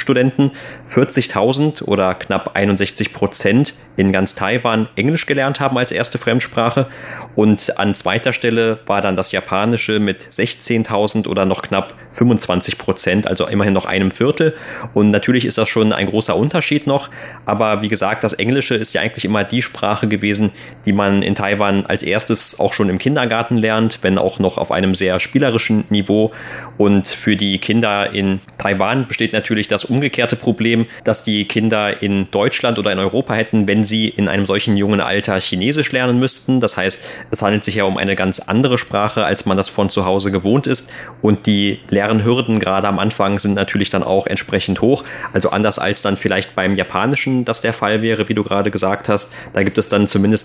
Berufsschulstudenten 0.08 0.50
40.000 0.86 1.84
oder 1.84 2.14
knapp 2.14 2.52
61 2.54 3.12
Prozent 3.12 3.74
in 3.96 4.12
ganz 4.12 4.34
Taiwan 4.34 4.88
Englisch 4.96 5.26
gelernt 5.26 5.60
haben 5.60 5.76
als 5.76 5.92
erste 5.92 6.18
Fremdsprache. 6.18 6.86
Und 7.34 7.78
an 7.78 7.94
zweiter 7.94 8.32
Stelle 8.32 8.78
war 8.86 9.02
dann 9.02 9.16
das 9.16 9.32
Japanische 9.32 10.00
mit 10.00 10.22
16.000 10.22 11.28
oder 11.28 11.44
noch 11.44 11.62
knapp 11.62 11.94
25 12.12 12.78
Prozent, 12.78 13.26
also 13.26 13.46
immerhin 13.46 13.74
noch 13.74 13.86
einem 13.86 14.10
Viertel. 14.10 14.54
Und 14.94 15.10
natürlich 15.10 15.44
ist 15.44 15.58
das 15.58 15.68
schon 15.68 15.92
ein 15.92 16.06
großer 16.06 16.36
Unterschied 16.36 16.86
noch. 16.86 17.10
Aber 17.44 17.82
wie 17.82 17.88
gesagt, 17.88 18.24
das 18.24 18.32
Englische 18.32 18.74
ist 18.74 18.94
ja 18.94 19.02
eigentlich 19.02 19.24
immer 19.24 19.44
die 19.44 19.62
Sprache 19.62 20.08
gewesen, 20.08 20.52
die 20.86 20.92
man 20.92 21.22
in 21.22 21.34
Taiwan 21.34 21.86
als 21.86 22.02
erstes 22.02 22.60
auch 22.60 22.72
schon 22.72 22.88
im 22.88 22.98
Kindergarten 22.98 23.56
lernt, 23.56 23.98
wenn 24.02 24.16
auch 24.16 24.38
noch 24.38 24.58
auf 24.58 24.70
einem 24.70 24.94
sehr 24.94 25.20
spielerischen 25.20 25.84
Niveau. 25.90 26.32
Und 26.76 27.08
für 27.08 27.36
die 27.36 27.58
Kinder 27.58 28.12
in 28.12 28.40
Taiwan 28.58 29.08
besteht 29.08 29.32
natürlich 29.32 29.66
das 29.66 29.84
umgekehrte 29.98 30.36
Problem, 30.36 30.86
dass 31.02 31.24
die 31.24 31.44
Kinder 31.46 32.02
in 32.02 32.30
Deutschland 32.30 32.78
oder 32.78 32.92
in 32.92 33.00
Europa 33.00 33.34
hätten, 33.34 33.66
wenn 33.66 33.84
sie 33.84 34.08
in 34.08 34.28
einem 34.28 34.46
solchen 34.46 34.76
jungen 34.76 35.00
Alter 35.00 35.40
Chinesisch 35.40 35.90
lernen 35.90 36.20
müssten. 36.20 36.60
Das 36.60 36.76
heißt, 36.76 37.00
es 37.32 37.42
handelt 37.42 37.64
sich 37.64 37.74
ja 37.74 37.84
um 37.84 37.96
eine 37.96 38.14
ganz 38.14 38.38
andere 38.38 38.78
Sprache, 38.78 39.24
als 39.24 39.44
man 39.44 39.56
das 39.56 39.68
von 39.68 39.90
zu 39.90 40.04
Hause 40.04 40.30
gewohnt 40.30 40.68
ist. 40.68 40.90
Und 41.20 41.46
die 41.46 41.80
Lernhürden 41.90 42.60
gerade 42.60 42.86
am 42.86 43.00
Anfang 43.00 43.40
sind 43.40 43.54
natürlich 43.54 43.90
dann 43.90 44.04
auch 44.04 44.26
entsprechend 44.28 44.80
hoch. 44.80 45.02
Also 45.32 45.50
anders 45.50 45.80
als 45.80 46.02
dann 46.02 46.16
vielleicht 46.16 46.54
beim 46.54 46.76
Japanischen 46.76 47.44
das 47.44 47.60
der 47.60 47.72
Fall 47.72 48.00
wäre, 48.00 48.28
wie 48.28 48.34
du 48.34 48.44
gerade 48.44 48.70
gesagt 48.70 49.08
hast. 49.08 49.32
Da 49.52 49.64
gibt 49.64 49.78
es 49.78 49.88
dann 49.88 50.06
zumindest 50.06 50.38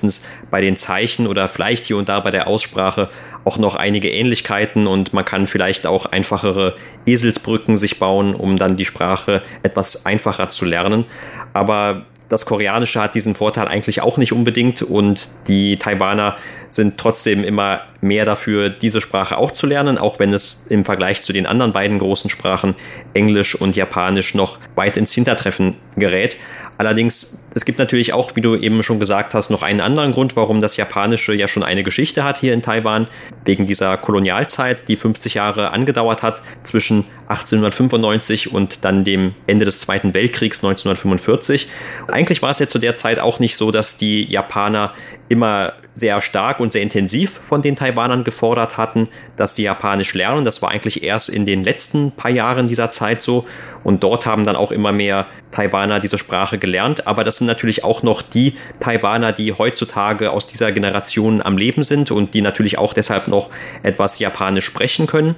bei 0.50 0.62
den 0.62 0.78
Zeichen 0.78 1.28
oder 1.28 1.48
vielleicht 1.48 1.86
hier 1.86 1.98
und 1.98 2.10
da 2.10 2.20
bei 2.20 2.32
der 2.32 2.48
Aussprache 2.48 3.10
auch 3.46 3.58
noch 3.58 3.76
einige 3.76 4.10
Ähnlichkeiten 4.10 4.88
und 4.88 5.14
man 5.14 5.26
kann 5.26 5.48
vielleicht 5.48 5.86
auch 5.86 6.08
einfachere 6.08 6.76
Eselsbrücken 7.06 7.78
sich 7.78 8.00
bauen, 8.00 8.34
um 8.34 8.58
dann 8.58 8.78
die 8.78 8.86
Sprache 8.86 9.43
etwas 9.64 10.06
einfacher 10.06 10.50
zu 10.50 10.66
lernen. 10.66 11.06
Aber 11.54 12.06
das 12.30 12.46
Koreanische 12.46 13.02
hat 13.02 13.16
diesen 13.16 13.36
Vorteil 13.36 13.68
eigentlich 13.68 14.02
auch 14.02 14.18
nicht 14.18 14.34
unbedingt 14.34 14.82
und 14.82 15.30
die 15.48 15.78
Taiwaner 15.78 16.38
sind 16.76 16.98
trotzdem 16.98 17.44
immer 17.44 17.82
mehr 18.02 18.26
dafür, 18.26 18.70
diese 18.70 19.02
Sprache 19.02 19.38
auch 19.38 19.52
zu 19.52 19.66
lernen, 19.66 19.98
auch 19.98 20.20
wenn 20.20 20.34
es 20.34 20.66
im 20.70 20.86
Vergleich 20.86 21.22
zu 21.22 21.34
den 21.34 21.46
anderen 21.46 21.74
beiden 21.74 22.00
großen 22.00 22.30
Sprachen 22.30 22.76
Englisch 23.14 23.56
und 23.56 23.76
Japanisch 23.76 24.36
noch 24.36 24.60
weit 24.76 24.98
ins 24.98 25.14
Hintertreffen 25.14 25.76
gerät. 25.96 26.38
Allerdings, 26.78 27.48
es 27.54 27.66
gibt 27.66 27.78
natürlich 27.78 28.14
auch, 28.14 28.36
wie 28.36 28.42
du 28.42 28.56
eben 28.56 28.82
schon 28.82 29.00
gesagt 29.00 29.36
hast, 29.36 29.52
noch 29.52 29.62
einen 29.62 29.80
anderen 29.80 30.12
Grund, 30.12 30.36
warum 30.36 30.60
das 30.60 30.76
Japanische 30.76 31.34
ja 31.34 31.48
schon 31.48 31.64
eine 31.64 31.84
Geschichte 31.84 32.24
hat 32.24 32.40
hier 32.40 32.54
in 32.54 32.64
Taiwan, 32.64 33.08
wegen 33.46 33.68
dieser 33.68 33.96
Kolonialzeit, 33.98 34.88
die 34.88 34.96
50 34.96 35.36
Jahre 35.36 35.72
angedauert 35.72 36.24
hat, 36.24 36.42
zwischen 36.64 37.06
1895 37.28 38.52
und 38.52 38.84
dann 38.84 39.04
dem 39.04 39.36
Ende 39.46 39.66
des 39.66 39.80
Zweiten 39.80 40.14
Weltkriegs 40.14 40.58
1945. 40.60 41.68
Eigentlich 42.08 42.42
war 42.42 42.50
es 42.50 42.60
ja 42.60 42.68
zu 42.68 42.80
der 42.80 42.96
Zeit 42.96 43.20
auch 43.20 43.40
nicht 43.40 43.56
so, 43.56 43.72
dass 43.72 43.98
die 43.98 44.26
Japaner 44.26 44.94
immer 45.30 45.74
sehr 45.94 46.22
stark 46.22 46.60
und 46.60 46.74
sehr 46.74 46.82
intensiv 46.82 47.32
von 47.42 47.62
den 47.62 47.76
Taiwanern 47.76 48.24
gefordert 48.24 48.78
hatten, 48.78 49.08
dass 49.36 49.56
sie 49.56 49.64
Japanisch 49.64 50.14
lernen. 50.14 50.46
Das 50.46 50.62
war 50.62 50.72
eigentlich 50.72 51.04
erst 51.04 51.30
in 51.30 51.46
den 51.46 51.64
letzten 51.64 52.12
paar 52.12 52.32
Jahren 52.32 52.68
dieser 52.68 52.92
Zeit 52.92 53.22
so. 53.22 53.46
Und 53.84 54.04
dort 54.04 54.26
haben 54.26 54.46
dann 54.46 54.56
auch 54.56 54.72
immer 54.72 54.92
mehr 54.92 55.28
Taiwaner 55.52 56.00
diese 56.00 56.18
Sprache 56.18 56.58
gelernt. 56.58 57.06
Aber 57.08 57.24
das 57.24 57.38
sind 57.38 57.48
natürlich 57.48 57.84
auch 57.84 58.02
noch 58.04 58.22
die 58.22 58.54
Taiwaner, 58.80 59.32
die 59.32 59.54
heutzutage 59.54 60.32
aus 60.32 60.48
dieser 60.48 60.72
Generation 60.72 61.42
am 61.42 61.58
Leben 61.58 61.84
sind 61.84 62.12
und 62.12 62.34
die 62.34 62.42
natürlich 62.42 62.78
auch 62.78 62.94
deshalb 62.94 63.28
noch 63.28 63.50
etwas 63.84 64.20
Japanisch 64.20 64.66
sprechen 64.66 65.08
können. 65.08 65.36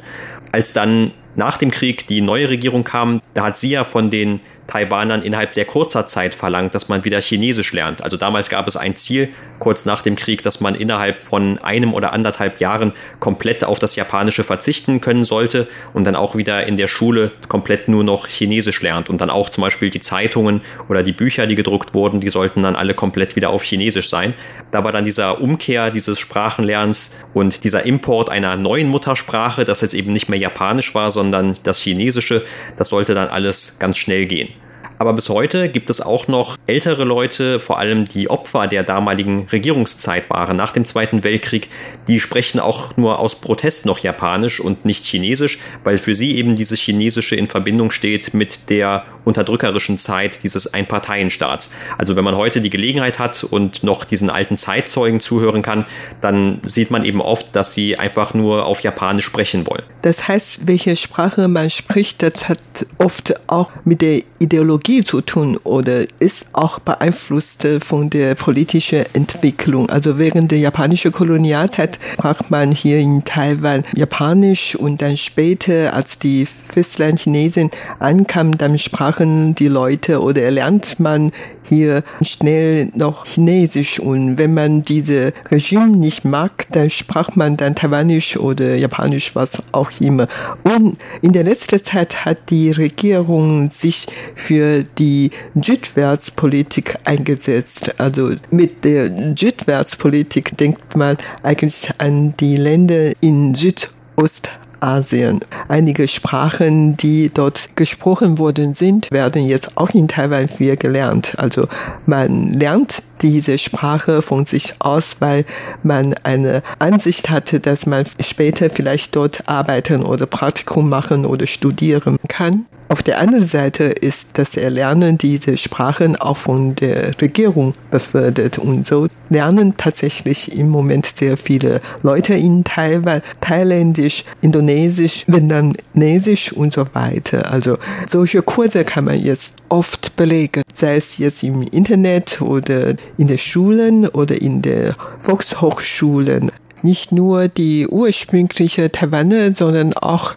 Als 0.51 0.71
dann 0.71 1.11
nach 1.35 1.57
dem 1.57 1.69
Krieg 1.71 2.07
die 2.07 2.21
neue 2.21 2.49
Regierung 2.49 2.83
kam, 2.83 3.21
da 3.33 3.43
hat 3.43 3.59
sie 3.59 3.71
ja 3.71 3.83
von 3.83 4.09
den 4.09 4.39
Taiwanern 4.67 5.21
innerhalb 5.21 5.53
sehr 5.53 5.65
kurzer 5.65 6.07
Zeit 6.07 6.35
verlangt, 6.35 6.75
dass 6.75 6.89
man 6.89 7.05
wieder 7.05 7.21
Chinesisch 7.21 7.73
lernt. 7.73 8.03
Also 8.03 8.17
damals 8.17 8.49
gab 8.49 8.67
es 8.67 8.77
ein 8.77 8.95
Ziel, 8.95 9.29
kurz 9.59 9.85
nach 9.85 10.01
dem 10.01 10.15
Krieg, 10.15 10.43
dass 10.43 10.59
man 10.59 10.75
innerhalb 10.75 11.27
von 11.27 11.59
einem 11.59 11.93
oder 11.93 12.13
anderthalb 12.13 12.59
Jahren 12.59 12.93
komplett 13.19 13.63
auf 13.63 13.79
das 13.79 13.95
Japanische 13.95 14.43
verzichten 14.43 15.01
können 15.01 15.25
sollte 15.25 15.67
und 15.93 16.05
dann 16.05 16.15
auch 16.15 16.35
wieder 16.35 16.65
in 16.65 16.77
der 16.77 16.87
Schule 16.87 17.31
komplett 17.47 17.87
nur 17.87 18.03
noch 18.03 18.27
Chinesisch 18.27 18.81
lernt. 18.81 19.09
Und 19.09 19.21
dann 19.21 19.29
auch 19.29 19.49
zum 19.49 19.61
Beispiel 19.61 19.89
die 19.89 20.01
Zeitungen 20.01 20.61
oder 20.89 21.03
die 21.03 21.13
Bücher, 21.13 21.47
die 21.47 21.55
gedruckt 21.55 21.93
wurden, 21.93 22.19
die 22.19 22.29
sollten 22.29 22.63
dann 22.63 22.75
alle 22.75 22.93
komplett 22.93 23.35
wieder 23.35 23.49
auf 23.49 23.63
Chinesisch 23.63 24.09
sein. 24.09 24.33
Da 24.71 24.83
war 24.83 24.91
dann 24.91 25.05
dieser 25.05 25.41
Umkehr 25.41 25.91
dieses 25.91 26.19
Sprachenlernens 26.19 27.11
und 27.33 27.63
dieser 27.63 27.85
Import 27.85 28.29
einer 28.29 28.55
neuen 28.55 28.89
Muttersprache, 28.89 29.63
das 29.63 29.81
jetzt 29.81 29.93
eben 29.93 30.11
nicht 30.11 30.29
mehr 30.29 30.39
Japanisch 30.39 30.93
war, 30.95 31.11
sondern 31.11 31.53
das 31.63 31.79
Chinesische, 31.79 32.43
das 32.77 32.89
sollte 32.89 33.13
dann 33.13 33.29
alles 33.29 33.77
ganz 33.79 33.97
schnell 33.97 34.25
gehen. 34.25 34.54
Aber 34.97 35.13
bis 35.13 35.29
heute 35.29 35.69
gibt 35.69 35.89
es 35.89 36.01
auch 36.01 36.27
noch 36.27 36.57
ältere 36.67 37.03
Leute, 37.03 37.59
vor 37.59 37.79
allem 37.79 38.07
die 38.07 38.29
Opfer 38.29 38.67
der 38.67 38.83
damaligen 38.83 39.47
Regierungszeit 39.51 40.29
waren, 40.29 40.55
nach 40.55 40.71
dem 40.71 40.85
Zweiten 40.85 41.23
Weltkrieg, 41.23 41.69
die 42.07 42.19
sprechen 42.19 42.59
auch 42.59 42.95
nur 42.97 43.19
aus 43.19 43.35
Protest 43.35 43.85
noch 43.85 43.99
Japanisch 43.99 44.59
und 44.59 44.85
nicht 44.85 45.05
Chinesisch, 45.05 45.59
weil 45.83 45.97
für 45.97 46.15
sie 46.15 46.35
eben 46.37 46.55
dieses 46.55 46.79
Chinesische 46.79 47.35
in 47.35 47.47
Verbindung 47.47 47.91
steht 47.91 48.33
mit 48.33 48.69
der 48.69 49.05
unterdrückerischen 49.25 49.99
Zeit 49.99 50.43
dieses 50.43 50.73
Einparteienstaats. 50.73 51.71
Also 51.97 52.15
wenn 52.15 52.23
man 52.23 52.35
heute 52.35 52.61
die 52.61 52.69
Gelegenheit 52.69 53.19
hat 53.19 53.43
und 53.43 53.83
noch 53.83 54.03
diesen 54.03 54.29
alten 54.29 54.57
Zeitzeugen 54.57 55.19
zuhören 55.19 55.61
kann, 55.61 55.85
dann 56.21 56.61
sieht 56.63 56.91
man 56.91 57.03
eben 57.03 57.21
oft, 57.21 57.55
dass 57.55 57.73
sie 57.73 57.97
einfach 57.97 58.33
nur 58.33 58.65
auf 58.65 58.81
Japanisch 58.81 59.25
sprechen 59.25 59.65
wollen. 59.67 59.83
Das 60.03 60.27
heißt, 60.27 60.67
welche 60.67 60.95
Sprache 60.95 61.47
man 61.47 61.69
spricht, 61.69 62.21
das 62.21 62.47
hat 62.47 62.59
oft 62.99 63.33
auch 63.47 63.71
mit 63.83 64.01
der 64.01 64.21
Ideologie 64.39 64.84
zu 64.85 65.21
tun 65.21 65.57
oder 65.63 66.05
ist 66.19 66.47
auch 66.53 66.77
beeinflusst 66.79 67.67
von 67.81 68.09
der 68.11 68.35
politischen 68.35 69.05
Entwicklung. 69.13 69.89
Also 69.89 70.19
während 70.19 70.51
der 70.51 70.59
japanischen 70.59 71.11
Kolonialzeit 71.11 71.99
sprach 72.13 72.49
man 72.49 72.71
hier 72.71 72.99
in 72.99 73.23
Taiwan 73.23 73.83
Japanisch 73.95 74.75
und 74.75 75.01
dann 75.01 75.17
später, 75.17 75.93
als 75.93 76.19
die 76.19 76.45
Festlandchinesen 76.45 77.71
ankamen, 77.99 78.57
dann 78.57 78.77
sprachen 78.77 79.55
die 79.55 79.69
Leute 79.69 80.21
oder 80.21 80.51
lernt 80.51 80.99
man 80.99 81.31
hier 81.63 82.03
schnell 82.21 82.91
noch 82.93 83.25
Chinesisch 83.25 83.99
und 83.99 84.37
wenn 84.37 84.53
man 84.53 84.83
diese 84.83 85.33
Regime 85.49 85.97
nicht 85.97 86.23
mag, 86.23 86.67
dann 86.71 86.91
sprach 86.91 87.35
man 87.35 87.57
dann 87.57 87.73
Taiwanisch 87.73 88.37
oder 88.37 88.75
Japanisch, 88.75 89.35
was 89.35 89.63
auch 89.71 89.89
immer. 89.99 90.27
Und 90.63 90.97
in 91.23 91.33
der 91.33 91.43
letzten 91.43 91.81
Zeit 91.81 92.23
hat 92.23 92.51
die 92.51 92.69
Regierung 92.69 93.71
sich 93.71 94.05
für 94.35 94.74
die 94.83 95.31
Südwärtspolitik 95.55 96.95
eingesetzt. 97.05 97.99
Also 97.99 98.31
mit 98.51 98.83
der 98.83 99.35
Südwärtspolitik 99.35 100.57
denkt 100.57 100.95
man 100.95 101.17
eigentlich 101.43 101.89
an 101.97 102.35
die 102.39 102.57
Länder 102.57 103.11
in 103.21 103.55
Südostasien. 103.55 104.65
Asien. 104.85 105.39
Einige 105.67 106.07
Sprachen, 106.07 106.95
die 106.97 107.31
dort 107.33 107.69
gesprochen 107.75 108.37
worden 108.37 108.75
sind, 108.75 109.09
werden 109.09 109.45
jetzt 109.45 109.77
auch 109.77 109.89
in 109.91 110.07
Taiwan 110.07 110.47
wieder 110.59 110.75
gelernt. 110.75 111.33
Also 111.37 111.67
man 112.05 112.53
lernt 112.53 113.01
diese 113.21 113.57
Sprache 113.57 114.21
von 114.21 114.45
sich 114.45 114.75
aus, 114.79 115.17
weil 115.19 115.45
man 115.83 116.13
eine 116.23 116.63
Ansicht 116.79 117.29
hatte, 117.29 117.59
dass 117.59 117.85
man 117.85 118.05
später 118.19 118.69
vielleicht 118.69 119.15
dort 119.15 119.47
arbeiten 119.47 120.03
oder 120.03 120.25
Praktikum 120.25 120.89
machen 120.89 121.25
oder 121.25 121.47
studieren 121.47 122.17
kann. 122.27 122.65
Auf 122.87 123.01
der 123.01 123.19
anderen 123.19 123.43
Seite 123.43 123.85
ist 123.85 124.29
das 124.33 124.55
Erlernen 124.55 125.17
dieser 125.17 125.57
Sprachen 125.57 126.15
auch 126.15 126.37
von 126.37 126.75
der 126.75 127.19
Regierung 127.19 127.73
befördert 127.89 128.59
und 128.59 128.85
so 128.85 129.07
lernen 129.29 129.75
tatsächlich 129.75 130.55
im 130.55 130.69
Moment 130.69 131.07
sehr 131.07 131.35
viele 131.35 131.81
Leute 132.03 132.35
in 132.35 132.63
Taiwan 132.63 133.21
Thailändisch, 133.41 134.23
Indonesisch, 134.41 135.25
Vietnamesisch 135.27 136.53
und 136.53 136.73
so 136.73 136.85
weiter. 136.93 137.51
Also 137.51 137.77
solche 138.05 138.43
Kurse 138.43 138.83
kann 138.83 139.05
man 139.05 139.19
jetzt 139.19 139.55
oft 139.69 140.15
belegen, 140.15 140.61
sei 140.71 140.97
es 140.97 141.17
jetzt 141.17 141.41
im 141.41 141.63
Internet 141.63 142.39
oder 142.41 142.93
in 143.17 143.27
den 143.27 143.37
Schulen 143.37 144.07
oder 144.07 144.41
in 144.41 144.61
den 144.61 144.93
Volkshochschulen. 145.19 146.51
Nicht 146.81 147.11
nur 147.11 147.47
die 147.47 147.87
ursprüngliche 147.87 148.91
Taiwaner, 148.91 149.53
sondern 149.53 149.93
auch 149.93 150.35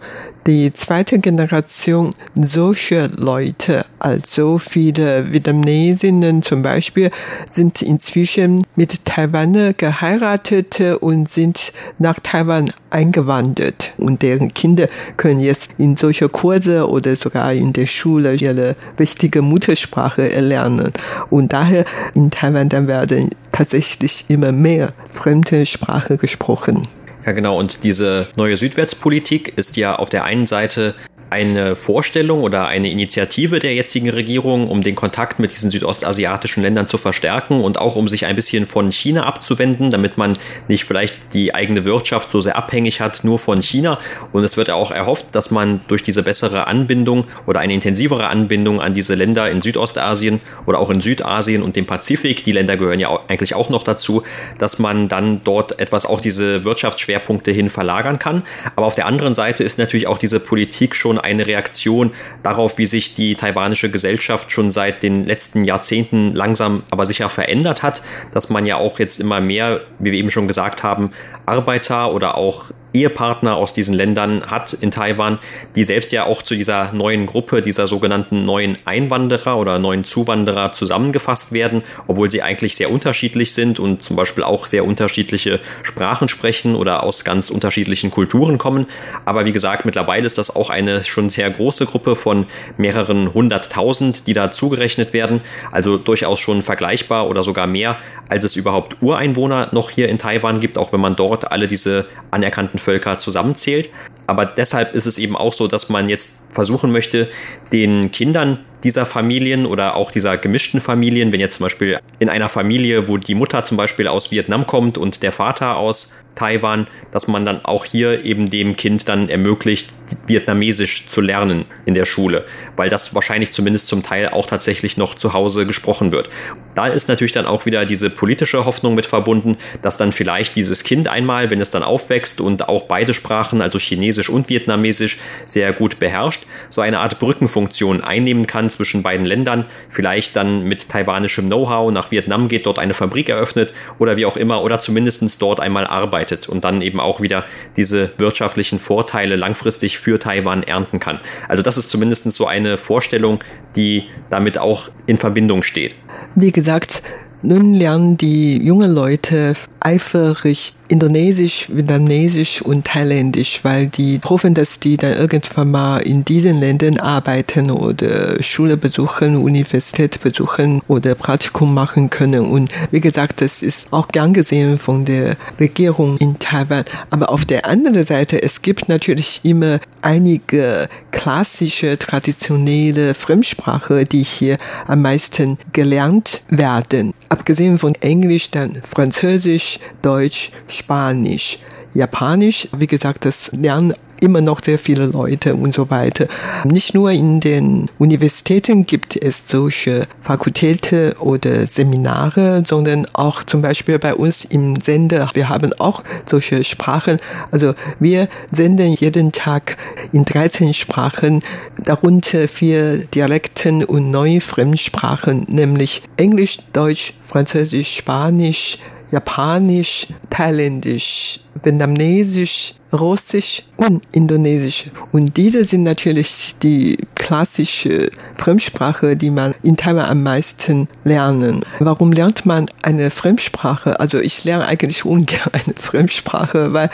die 0.48 0.72
zweite 0.72 1.18
Generation 1.18 2.14
solcher 2.34 3.10
Leute, 3.18 3.84
also 3.98 4.56
viele 4.56 5.30
Vietnamesinnen 5.30 6.42
zum 6.42 6.62
Beispiel, 6.62 7.10
sind 7.50 7.82
inzwischen 7.82 8.66
mit 8.74 9.04
Taiwaner 9.04 9.74
geheiratet 9.74 10.80
und 11.00 11.28
sind 11.28 11.74
nach 11.98 12.18
Taiwan 12.20 12.72
eingewandert. 12.88 13.92
Und 13.98 14.22
deren 14.22 14.54
Kinder 14.54 14.88
können 15.18 15.40
jetzt 15.40 15.72
in 15.76 15.98
solche 15.98 16.30
Kurse 16.30 16.88
oder 16.88 17.14
sogar 17.16 17.52
in 17.52 17.74
der 17.74 17.86
Schule 17.86 18.34
ihre 18.34 18.74
richtige 18.98 19.42
Muttersprache 19.42 20.32
erlernen. 20.32 20.94
Und 21.28 21.52
daher 21.52 21.84
in 22.14 22.30
Taiwan 22.30 22.70
dann 22.70 22.88
werden 22.88 23.28
tatsächlich 23.52 24.24
immer 24.28 24.52
mehr 24.52 24.94
fremde 25.12 25.66
Sprache 25.66 26.16
gesprochen. 26.16 26.88
Ja, 27.28 27.32
genau. 27.32 27.58
Und 27.58 27.84
diese 27.84 28.26
neue 28.36 28.56
Südwärtspolitik 28.56 29.52
ist 29.58 29.76
ja 29.76 29.96
auf 29.96 30.08
der 30.08 30.24
einen 30.24 30.46
Seite 30.46 30.94
eine 31.30 31.76
Vorstellung 31.76 32.42
oder 32.42 32.66
eine 32.66 32.90
Initiative 32.90 33.58
der 33.58 33.74
jetzigen 33.74 34.10
Regierung, 34.10 34.68
um 34.68 34.82
den 34.82 34.94
Kontakt 34.94 35.38
mit 35.38 35.52
diesen 35.52 35.70
südostasiatischen 35.70 36.62
Ländern 36.62 36.88
zu 36.88 36.98
verstärken 36.98 37.62
und 37.62 37.78
auch 37.78 37.96
um 37.96 38.08
sich 38.08 38.26
ein 38.26 38.36
bisschen 38.36 38.66
von 38.66 38.90
China 38.90 39.24
abzuwenden, 39.24 39.90
damit 39.90 40.16
man 40.18 40.38
nicht 40.68 40.84
vielleicht 40.84 41.14
die 41.34 41.54
eigene 41.54 41.84
Wirtschaft 41.84 42.32
so 42.32 42.40
sehr 42.40 42.56
abhängig 42.56 43.00
hat 43.00 43.24
nur 43.24 43.38
von 43.38 43.62
China. 43.62 43.98
Und 44.32 44.44
es 44.44 44.56
wird 44.56 44.70
auch 44.70 44.90
erhofft, 44.90 45.26
dass 45.32 45.50
man 45.50 45.80
durch 45.88 46.02
diese 46.02 46.22
bessere 46.22 46.66
Anbindung 46.66 47.24
oder 47.46 47.60
eine 47.60 47.74
intensivere 47.74 48.28
Anbindung 48.28 48.80
an 48.80 48.94
diese 48.94 49.14
Länder 49.14 49.50
in 49.50 49.60
Südostasien 49.60 50.40
oder 50.66 50.78
auch 50.78 50.90
in 50.90 51.00
Südasien 51.00 51.62
und 51.62 51.76
dem 51.76 51.86
Pazifik, 51.86 52.44
die 52.44 52.52
Länder 52.52 52.76
gehören 52.76 52.98
ja 52.98 53.18
eigentlich 53.28 53.54
auch 53.54 53.68
noch 53.68 53.82
dazu, 53.82 54.22
dass 54.58 54.78
man 54.78 55.08
dann 55.08 55.42
dort 55.44 55.78
etwas 55.78 56.06
auch 56.06 56.20
diese 56.20 56.64
Wirtschaftsschwerpunkte 56.64 57.50
hin 57.50 57.70
verlagern 57.70 58.18
kann. 58.18 58.42
Aber 58.76 58.86
auf 58.86 58.94
der 58.94 59.06
anderen 59.06 59.34
Seite 59.34 59.64
ist 59.64 59.78
natürlich 59.78 60.06
auch 60.06 60.18
diese 60.18 60.40
Politik 60.40 60.94
schon 60.94 61.17
eine 61.18 61.46
Reaktion 61.46 62.12
darauf, 62.42 62.78
wie 62.78 62.86
sich 62.86 63.14
die 63.14 63.34
taiwanische 63.34 63.90
Gesellschaft 63.90 64.50
schon 64.52 64.72
seit 64.72 65.02
den 65.02 65.26
letzten 65.26 65.64
Jahrzehnten 65.64 66.34
langsam 66.34 66.82
aber 66.90 67.06
sicher 67.06 67.30
verändert 67.30 67.82
hat, 67.82 68.02
dass 68.32 68.50
man 68.50 68.66
ja 68.66 68.76
auch 68.76 68.98
jetzt 68.98 69.20
immer 69.20 69.40
mehr, 69.40 69.80
wie 69.98 70.12
wir 70.12 70.18
eben 70.18 70.30
schon 70.30 70.48
gesagt 70.48 70.82
haben, 70.82 71.10
Arbeiter 71.48 72.12
oder 72.12 72.36
auch 72.36 72.66
Ehepartner 72.92 73.56
aus 73.56 73.72
diesen 73.72 73.94
Ländern 73.94 74.42
hat 74.46 74.72
in 74.72 74.90
Taiwan, 74.90 75.38
die 75.76 75.84
selbst 75.84 76.12
ja 76.12 76.24
auch 76.24 76.42
zu 76.42 76.54
dieser 76.54 76.92
neuen 76.92 77.26
Gruppe, 77.26 77.62
dieser 77.62 77.86
sogenannten 77.86 78.44
neuen 78.44 78.78
Einwanderer 78.84 79.58
oder 79.58 79.78
neuen 79.78 80.04
Zuwanderer 80.04 80.72
zusammengefasst 80.72 81.52
werden, 81.52 81.82
obwohl 82.06 82.30
sie 82.30 82.42
eigentlich 82.42 82.76
sehr 82.76 82.90
unterschiedlich 82.90 83.52
sind 83.52 83.78
und 83.78 84.02
zum 84.02 84.16
Beispiel 84.16 84.42
auch 84.42 84.66
sehr 84.66 84.84
unterschiedliche 84.84 85.60
Sprachen 85.82 86.28
sprechen 86.28 86.74
oder 86.74 87.02
aus 87.02 87.24
ganz 87.24 87.50
unterschiedlichen 87.50 88.10
Kulturen 88.10 88.58
kommen. 88.58 88.86
Aber 89.24 89.44
wie 89.44 89.52
gesagt, 89.52 89.84
mittlerweile 89.84 90.26
ist 90.26 90.38
das 90.38 90.54
auch 90.54 90.70
eine 90.70 91.04
schon 91.04 91.30
sehr 91.30 91.50
große 91.50 91.86
Gruppe 91.86 92.16
von 92.16 92.46
mehreren 92.78 93.34
hunderttausend, 93.34 94.26
die 94.26 94.32
da 94.32 94.50
zugerechnet 94.50 95.12
werden. 95.12 95.42
Also 95.72 95.98
durchaus 95.98 96.40
schon 96.40 96.62
vergleichbar 96.62 97.28
oder 97.28 97.42
sogar 97.42 97.66
mehr, 97.66 97.98
als 98.28 98.44
es 98.44 98.56
überhaupt 98.56 98.96
Ureinwohner 99.02 99.68
noch 99.72 99.90
hier 99.90 100.08
in 100.08 100.18
Taiwan 100.18 100.60
gibt, 100.60 100.78
auch 100.78 100.92
wenn 100.92 101.00
man 101.00 101.16
dort 101.16 101.37
alle 101.44 101.66
diese 101.66 102.06
anerkannten 102.30 102.78
Völker 102.78 103.18
zusammenzählt. 103.18 103.90
Aber 104.26 104.44
deshalb 104.44 104.94
ist 104.94 105.06
es 105.06 105.18
eben 105.18 105.36
auch 105.36 105.52
so, 105.52 105.68
dass 105.68 105.88
man 105.88 106.08
jetzt 106.08 106.30
versuchen 106.52 106.92
möchte, 106.92 107.28
den 107.72 108.10
Kindern 108.12 108.58
dieser 108.84 109.06
Familien 109.06 109.66
oder 109.66 109.96
auch 109.96 110.10
dieser 110.10 110.36
gemischten 110.36 110.80
Familien, 110.80 111.32
wenn 111.32 111.40
jetzt 111.40 111.56
zum 111.56 111.64
Beispiel 111.64 111.98
in 112.18 112.28
einer 112.28 112.48
Familie, 112.48 113.08
wo 113.08 113.16
die 113.16 113.34
Mutter 113.34 113.64
zum 113.64 113.76
Beispiel 113.76 114.06
aus 114.06 114.30
Vietnam 114.30 114.66
kommt 114.66 114.98
und 114.98 115.22
der 115.22 115.32
Vater 115.32 115.76
aus 115.76 116.12
Taiwan, 116.38 116.86
dass 117.10 117.26
man 117.26 117.44
dann 117.44 117.64
auch 117.64 117.84
hier 117.84 118.24
eben 118.24 118.48
dem 118.48 118.76
Kind 118.76 119.08
dann 119.08 119.28
ermöglicht, 119.28 119.88
Vietnamesisch 120.26 121.06
zu 121.08 121.20
lernen 121.20 121.66
in 121.84 121.94
der 121.94 122.04
Schule, 122.06 122.46
weil 122.76 122.88
das 122.88 123.14
wahrscheinlich 123.14 123.50
zumindest 123.50 123.88
zum 123.88 124.02
Teil 124.02 124.28
auch 124.28 124.46
tatsächlich 124.46 124.96
noch 124.96 125.16
zu 125.16 125.32
Hause 125.32 125.66
gesprochen 125.66 126.12
wird. 126.12 126.28
Da 126.74 126.86
ist 126.86 127.08
natürlich 127.08 127.32
dann 127.32 127.44
auch 127.44 127.66
wieder 127.66 127.84
diese 127.84 128.08
politische 128.08 128.64
Hoffnung 128.64 128.94
mit 128.94 129.04
verbunden, 129.04 129.56
dass 129.82 129.96
dann 129.96 130.12
vielleicht 130.12 130.54
dieses 130.54 130.84
Kind 130.84 131.08
einmal, 131.08 131.50
wenn 131.50 131.60
es 131.60 131.70
dann 131.70 131.82
aufwächst 131.82 132.40
und 132.40 132.68
auch 132.68 132.84
beide 132.84 133.14
Sprachen, 133.14 133.60
also 133.60 133.78
Chinesisch 133.78 134.30
und 134.30 134.48
Vietnamesisch, 134.48 135.18
sehr 135.44 135.72
gut 135.72 135.98
beherrscht, 135.98 136.46
so 136.70 136.80
eine 136.80 137.00
Art 137.00 137.18
Brückenfunktion 137.18 138.02
einnehmen 138.02 138.46
kann 138.46 138.70
zwischen 138.70 139.02
beiden 139.02 139.26
Ländern, 139.26 139.64
vielleicht 139.90 140.36
dann 140.36 140.62
mit 140.62 140.88
taiwanischem 140.88 141.46
Know-how 141.46 141.90
nach 141.90 142.12
Vietnam 142.12 142.48
geht, 142.48 142.66
dort 142.66 142.78
eine 142.78 142.94
Fabrik 142.94 143.28
eröffnet 143.28 143.72
oder 143.98 144.16
wie 144.16 144.24
auch 144.24 144.36
immer, 144.36 144.62
oder 144.62 144.78
zumindest 144.78 145.42
dort 145.42 145.58
einmal 145.58 145.86
arbeitet 145.86 146.27
und 146.48 146.64
dann 146.64 146.82
eben 146.82 147.00
auch 147.00 147.20
wieder 147.20 147.44
diese 147.76 148.10
wirtschaftlichen 148.18 148.78
Vorteile 148.78 149.36
langfristig 149.36 149.98
für 149.98 150.18
Taiwan 150.18 150.62
ernten 150.62 151.00
kann. 151.00 151.20
Also 151.48 151.62
das 151.62 151.76
ist 151.76 151.90
zumindest 151.90 152.30
so 152.32 152.46
eine 152.46 152.78
Vorstellung, 152.78 153.38
die 153.76 154.04
damit 154.30 154.58
auch 154.58 154.88
in 155.06 155.18
Verbindung 155.18 155.62
steht. 155.62 155.94
Wie 156.34 156.52
gesagt, 156.52 157.02
nun 157.42 157.72
lernen 157.74 158.16
die 158.16 158.56
jungen 158.58 158.90
Leute 158.90 159.54
eifrig 159.80 160.74
Indonesisch, 160.88 161.68
Vietnamesisch 161.70 162.62
und 162.62 162.86
Thailändisch, 162.86 163.60
weil 163.62 163.88
die 163.88 164.20
hoffen, 164.24 164.54
dass 164.54 164.80
die 164.80 164.96
dann 164.96 165.18
irgendwann 165.18 165.70
mal 165.70 165.98
in 165.98 166.24
diesen 166.24 166.58
Ländern 166.58 166.98
arbeiten 166.98 167.70
oder 167.70 168.42
Schule 168.42 168.78
besuchen, 168.78 169.36
Universität 169.36 170.20
besuchen 170.22 170.80
oder 170.88 171.14
Praktikum 171.14 171.74
machen 171.74 172.08
können. 172.08 172.46
Und 172.46 172.70
wie 172.90 173.00
gesagt, 173.00 173.42
das 173.42 173.62
ist 173.62 173.92
auch 173.92 174.08
gern 174.08 174.32
gesehen 174.32 174.78
von 174.78 175.04
der 175.04 175.36
Regierung 175.60 176.16
in 176.18 176.38
Taiwan. 176.38 176.84
Aber 177.10 177.30
auf 177.30 177.44
der 177.44 177.66
anderen 177.66 178.06
Seite, 178.06 178.42
es 178.42 178.62
gibt 178.62 178.88
natürlich 178.88 179.40
immer 179.42 179.80
einige 180.00 180.88
klassische, 181.10 181.98
traditionelle 181.98 183.12
Fremdsprache, 183.12 184.06
die 184.06 184.22
hier 184.22 184.56
am 184.86 185.02
meisten 185.02 185.58
gelernt 185.72 186.40
werden. 186.48 187.12
Abgesehen 187.28 187.76
von 187.76 187.94
Englisch, 187.96 188.50
dann 188.50 188.78
Französisch, 188.82 189.67
Deutsch, 190.02 190.50
Spanisch, 190.68 191.58
Japanisch. 191.94 192.68
Wie 192.76 192.86
gesagt, 192.86 193.24
das 193.24 193.50
lernen 193.52 193.94
immer 194.20 194.40
noch 194.40 194.62
sehr 194.62 194.78
viele 194.78 195.06
Leute 195.06 195.54
und 195.54 195.72
so 195.72 195.90
weiter. 195.90 196.26
Nicht 196.64 196.94
nur 196.94 197.10
in 197.10 197.40
den 197.40 197.86
Universitäten 197.98 198.86
gibt 198.86 199.16
es 199.16 199.44
solche 199.46 200.06
Fakultäten 200.20 201.12
oder 201.14 201.66
Seminare, 201.66 202.62
sondern 202.66 203.06
auch 203.12 203.42
zum 203.42 203.62
Beispiel 203.62 203.98
bei 203.98 204.14
uns 204.14 204.44
im 204.44 204.80
Sender. 204.80 205.30
Wir 205.34 205.48
haben 205.48 205.72
auch 205.74 206.02
solche 206.26 206.64
Sprachen. 206.64 207.18
Also 207.50 207.74
wir 207.98 208.28
senden 208.50 208.94
jeden 208.94 209.32
Tag 209.32 209.76
in 210.12 210.24
13 210.24 210.74
Sprachen, 210.74 211.42
darunter 211.84 212.48
vier 212.48 212.98
Dialekten 212.98 213.84
und 213.84 214.10
neun 214.10 214.40
Fremdsprachen, 214.40 215.46
nämlich 215.48 216.02
Englisch, 216.16 216.58
Deutsch, 216.72 217.12
Französisch, 217.22 217.96
Spanisch, 217.96 218.78
Japanisch, 219.10 220.06
Thailändisch, 220.30 221.40
Vietnamesisch, 221.62 222.74
Russisch 222.92 223.62
und 223.76 224.02
Indonesisch. 224.12 224.86
Und 225.12 225.36
diese 225.36 225.64
sind 225.64 225.82
natürlich 225.82 226.54
die 226.62 226.98
klassische 227.14 228.10
Fremdsprache, 228.36 229.16
die 229.16 229.30
man 229.30 229.54
in 229.62 229.76
Taiwan 229.76 230.06
am 230.06 230.22
meisten 230.22 230.88
lernen. 231.04 231.60
Warum 231.78 232.12
lernt 232.12 232.46
man 232.46 232.66
eine 232.82 233.10
Fremdsprache? 233.10 234.00
Also 234.00 234.18
ich 234.18 234.44
lerne 234.44 234.66
eigentlich 234.66 235.04
ungern 235.04 235.50
eine 235.52 235.74
Fremdsprache, 235.76 236.72
weil 236.72 236.90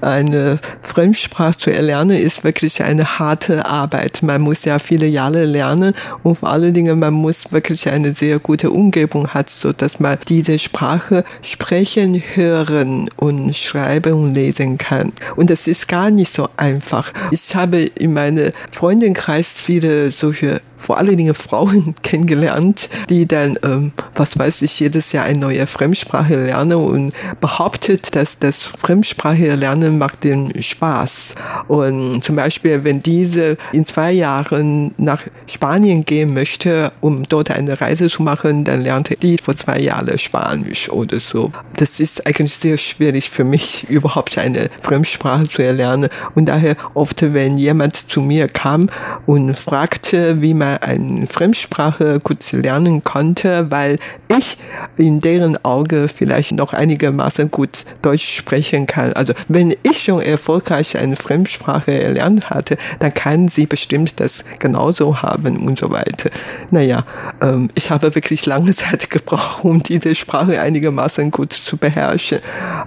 eine 0.00 0.58
Fremdsprache 0.82 1.56
zu 1.56 1.72
erlernen 1.72 2.18
ist 2.18 2.44
wirklich 2.44 2.82
eine 2.82 3.18
harte 3.18 3.64
Arbeit. 3.64 4.22
Man 4.22 4.42
muss 4.42 4.64
ja 4.64 4.78
viele 4.78 5.06
Jahre 5.06 5.44
lernen 5.44 5.94
und 6.22 6.36
vor 6.36 6.50
allen 6.50 6.74
Dingen 6.74 6.98
man 6.98 7.14
muss 7.14 7.50
wirklich 7.52 7.88
eine 7.88 8.14
sehr 8.14 8.38
gute 8.38 8.70
Umgebung 8.70 9.28
haben, 9.28 9.48
so 9.48 9.72
dass 9.72 10.00
man 10.00 10.18
diese 10.28 10.58
Sprache 10.58 11.24
sprechen, 11.42 12.22
hören 12.34 13.08
und 13.16 13.56
schreiben 13.56 14.12
und 14.12 14.34
lesen 14.34 14.76
kann. 14.76 15.12
Und 15.36 15.50
das 15.50 15.66
ist 15.66 15.88
gar 15.88 16.10
nicht 16.10 16.32
so 16.32 16.48
einfach. 16.56 17.12
Ich 17.30 17.54
habe 17.54 17.78
in 17.78 18.14
meinem 18.14 18.52
Freundenkreis 18.70 19.60
viele 19.60 20.12
solche 20.12 20.60
vor 20.80 20.96
allen 20.96 21.16
Dingen 21.16 21.34
Frauen 21.34 21.94
kennengelernt, 22.02 22.88
die 23.10 23.28
dann, 23.28 23.58
ähm, 23.62 23.92
was 24.14 24.38
weiß 24.38 24.62
ich, 24.62 24.80
jedes 24.80 25.12
Jahr 25.12 25.26
eine 25.26 25.38
neue 25.38 25.66
Fremdsprache 25.66 26.46
lernen 26.46 26.78
und 26.78 27.12
behauptet, 27.40 28.14
dass 28.16 28.38
das 28.38 28.62
Fremdsprache 28.62 29.54
lernen 29.54 29.98
macht 29.98 30.24
den 30.24 30.62
Spaß. 30.62 31.34
Und 31.68 32.24
zum 32.24 32.36
Beispiel, 32.36 32.82
wenn 32.84 33.02
diese 33.02 33.58
in 33.72 33.84
zwei 33.84 34.12
Jahren 34.12 34.94
nach 34.96 35.26
Spanien 35.46 36.04
gehen 36.04 36.32
möchte, 36.32 36.92
um 37.00 37.24
dort 37.28 37.50
eine 37.50 37.80
Reise 37.80 38.08
zu 38.08 38.22
machen, 38.22 38.64
dann 38.64 38.80
lernte 38.80 39.16
die 39.16 39.36
vor 39.36 39.54
zwei 39.56 39.78
Jahren 39.78 40.18
Spanisch 40.18 40.88
oder 40.88 41.20
so. 41.20 41.52
Das 41.76 42.00
ist 42.00 42.26
eigentlich 42.26 42.54
sehr 42.54 42.78
schwierig 42.78 43.28
für 43.28 43.44
mich, 43.44 43.86
überhaupt 43.90 44.38
eine 44.38 44.70
Fremdsprache 44.80 45.19
zu 45.50 45.62
erlernen. 45.62 46.08
Und 46.34 46.46
daher 46.46 46.76
oft, 46.94 47.22
wenn 47.34 47.58
jemand 47.58 47.96
zu 47.96 48.20
mir 48.20 48.48
kam 48.48 48.88
und 49.26 49.54
fragte, 49.58 50.40
wie 50.40 50.54
man 50.54 50.78
eine 50.78 51.26
Fremdsprache 51.26 52.18
gut 52.20 52.52
lernen 52.52 53.04
konnte, 53.04 53.70
weil 53.70 53.98
ich 54.28 54.56
in 54.96 55.20
deren 55.20 55.62
Auge 55.64 56.08
vielleicht 56.08 56.52
noch 56.52 56.72
einigermaßen 56.72 57.50
gut 57.50 57.84
Deutsch 58.02 58.36
sprechen 58.36 58.86
kann. 58.86 59.12
Also 59.12 59.34
wenn 59.48 59.76
ich 59.82 60.04
schon 60.04 60.22
erfolgreich 60.22 60.96
eine 60.96 61.16
Fremdsprache 61.16 62.00
erlernt 62.00 62.50
hatte, 62.50 62.76
dann 62.98 63.12
kann 63.12 63.48
sie 63.48 63.66
bestimmt 63.66 64.14
das 64.20 64.44
genauso 64.58 65.22
haben 65.22 65.66
und 65.66 65.78
so 65.78 65.90
weiter. 65.90 66.30
Naja, 66.70 67.04
ähm, 67.42 67.68
ich 67.74 67.90
habe 67.90 68.14
wirklich 68.14 68.46
lange 68.46 68.74
Zeit 68.74 69.10
gebraucht, 69.10 69.64
um 69.64 69.82
diese 69.82 70.14
Sprache 70.14 70.60
einigermaßen 70.60 71.30
gut 71.30 71.52
zu 71.52 71.76
beherrschen. 71.76 72.38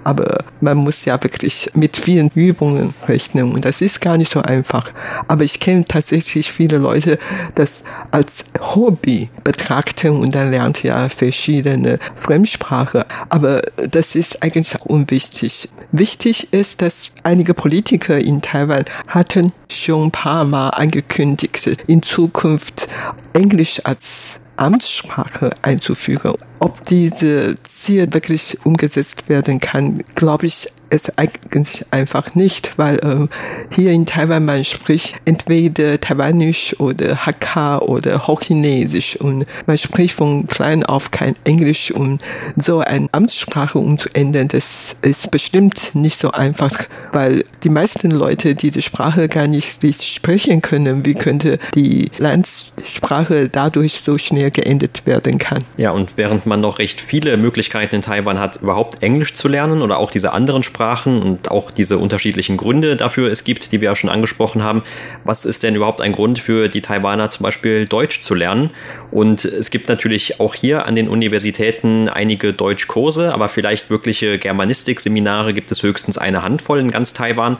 Aber 0.02 0.38
man 0.60 0.78
muss 0.78 1.04
ja 1.04 1.22
wirklich 1.22 1.70
mit 1.74 1.96
vielen 1.96 2.23
Übungen 2.34 2.94
rechnen 3.06 3.52
und 3.52 3.64
das 3.64 3.80
ist 3.80 4.00
gar 4.00 4.16
nicht 4.16 4.30
so 4.30 4.40
einfach. 4.40 4.90
Aber 5.28 5.44
ich 5.44 5.60
kenne 5.60 5.84
tatsächlich 5.84 6.52
viele 6.52 6.78
Leute, 6.78 7.18
das 7.54 7.84
als 8.10 8.44
Hobby 8.60 9.28
betrachten 9.42 10.10
und 10.10 10.34
dann 10.34 10.50
lernt 10.50 10.82
ja 10.82 11.08
verschiedene 11.08 11.98
Fremdsprachen. 12.14 13.04
Aber 13.28 13.62
das 13.90 14.14
ist 14.14 14.42
eigentlich 14.42 14.80
unwichtig. 14.82 15.68
Wichtig 15.92 16.52
ist, 16.52 16.82
dass 16.82 17.10
einige 17.22 17.54
Politiker 17.54 18.18
in 18.18 18.42
Taiwan 18.42 18.84
hatten 19.08 19.52
schon 19.72 20.08
ein 20.08 20.10
paar 20.10 20.44
Mal 20.44 20.70
angekündigt, 20.70 21.68
in 21.86 22.02
Zukunft 22.02 22.88
Englisch 23.32 23.80
als 23.84 24.40
Amtssprache 24.56 25.50
einzuführen. 25.62 26.34
Ob 26.60 26.84
diese 26.84 27.56
Ziel 27.64 28.12
wirklich 28.12 28.58
umgesetzt 28.64 29.28
werden 29.28 29.60
kann, 29.60 30.02
glaube 30.14 30.46
ich 30.46 30.68
es 30.94 31.18
eigentlich 31.18 31.84
einfach 31.90 32.34
nicht, 32.34 32.78
weil 32.78 32.96
äh, 32.98 33.74
hier 33.74 33.92
in 33.92 34.06
Taiwan 34.06 34.44
man 34.44 34.64
spricht 34.64 35.16
entweder 35.24 36.00
Taiwanisch 36.00 36.78
oder 36.80 37.26
Hakka 37.26 37.78
oder 37.78 38.26
Hochchinesisch 38.26 39.16
und 39.16 39.46
man 39.66 39.78
spricht 39.78 40.14
von 40.14 40.46
klein 40.46 40.84
auf 40.84 41.10
kein 41.10 41.34
Englisch 41.44 41.90
und 41.90 42.20
so 42.56 42.80
eine 42.80 43.08
Amtssprache 43.12 43.78
umzuändern, 43.78 44.48
das 44.48 44.96
ist 45.02 45.30
bestimmt 45.30 45.94
nicht 45.94 46.18
so 46.18 46.30
einfach, 46.30 46.84
weil 47.12 47.44
die 47.62 47.68
meisten 47.68 48.10
Leute 48.10 48.54
diese 48.54 48.82
Sprache 48.82 49.28
gar 49.28 49.46
nicht 49.46 49.82
richtig 49.82 50.12
sprechen 50.12 50.62
können. 50.62 51.04
Wie 51.04 51.14
könnte 51.14 51.58
die 51.74 52.10
Landssprache 52.18 53.48
dadurch 53.48 54.00
so 54.02 54.18
schnell 54.18 54.50
geändert 54.50 55.06
werden 55.06 55.38
kann? 55.38 55.64
Ja, 55.76 55.90
und 55.90 56.10
während 56.16 56.46
man 56.46 56.60
noch 56.60 56.78
recht 56.78 57.00
viele 57.00 57.36
Möglichkeiten 57.36 57.96
in 57.96 58.02
Taiwan 58.02 58.38
hat, 58.38 58.56
überhaupt 58.62 59.02
Englisch 59.02 59.34
zu 59.34 59.48
lernen 59.48 59.82
oder 59.82 59.98
auch 59.98 60.10
diese 60.10 60.32
anderen 60.32 60.62
Sprachen, 60.62 60.83
Sprachen 60.84 61.22
und 61.22 61.50
auch 61.50 61.70
diese 61.70 61.96
unterschiedlichen 61.96 62.58
Gründe 62.58 62.96
dafür 62.96 63.32
es 63.32 63.42
gibt, 63.44 63.72
die 63.72 63.80
wir 63.80 63.86
ja 63.86 63.96
schon 63.96 64.10
angesprochen 64.10 64.62
haben. 64.62 64.82
Was 65.24 65.46
ist 65.46 65.62
denn 65.62 65.74
überhaupt 65.74 66.02
ein 66.02 66.12
Grund 66.12 66.38
für 66.38 66.68
die 66.68 66.82
Taiwaner 66.82 67.30
zum 67.30 67.42
Beispiel 67.42 67.86
Deutsch 67.86 68.20
zu 68.20 68.34
lernen? 68.34 68.70
Und 69.14 69.44
es 69.44 69.70
gibt 69.70 69.88
natürlich 69.88 70.40
auch 70.40 70.56
hier 70.56 70.86
an 70.86 70.96
den 70.96 71.08
Universitäten 71.08 72.08
einige 72.08 72.52
Deutschkurse, 72.52 73.32
aber 73.32 73.48
vielleicht 73.48 73.88
wirkliche 73.88 74.40
Germanistik-Seminare 74.40 75.54
gibt 75.54 75.70
es 75.70 75.84
höchstens 75.84 76.18
eine 76.18 76.42
Handvoll 76.42 76.80
in 76.80 76.90
ganz 76.90 77.12
Taiwan. 77.12 77.58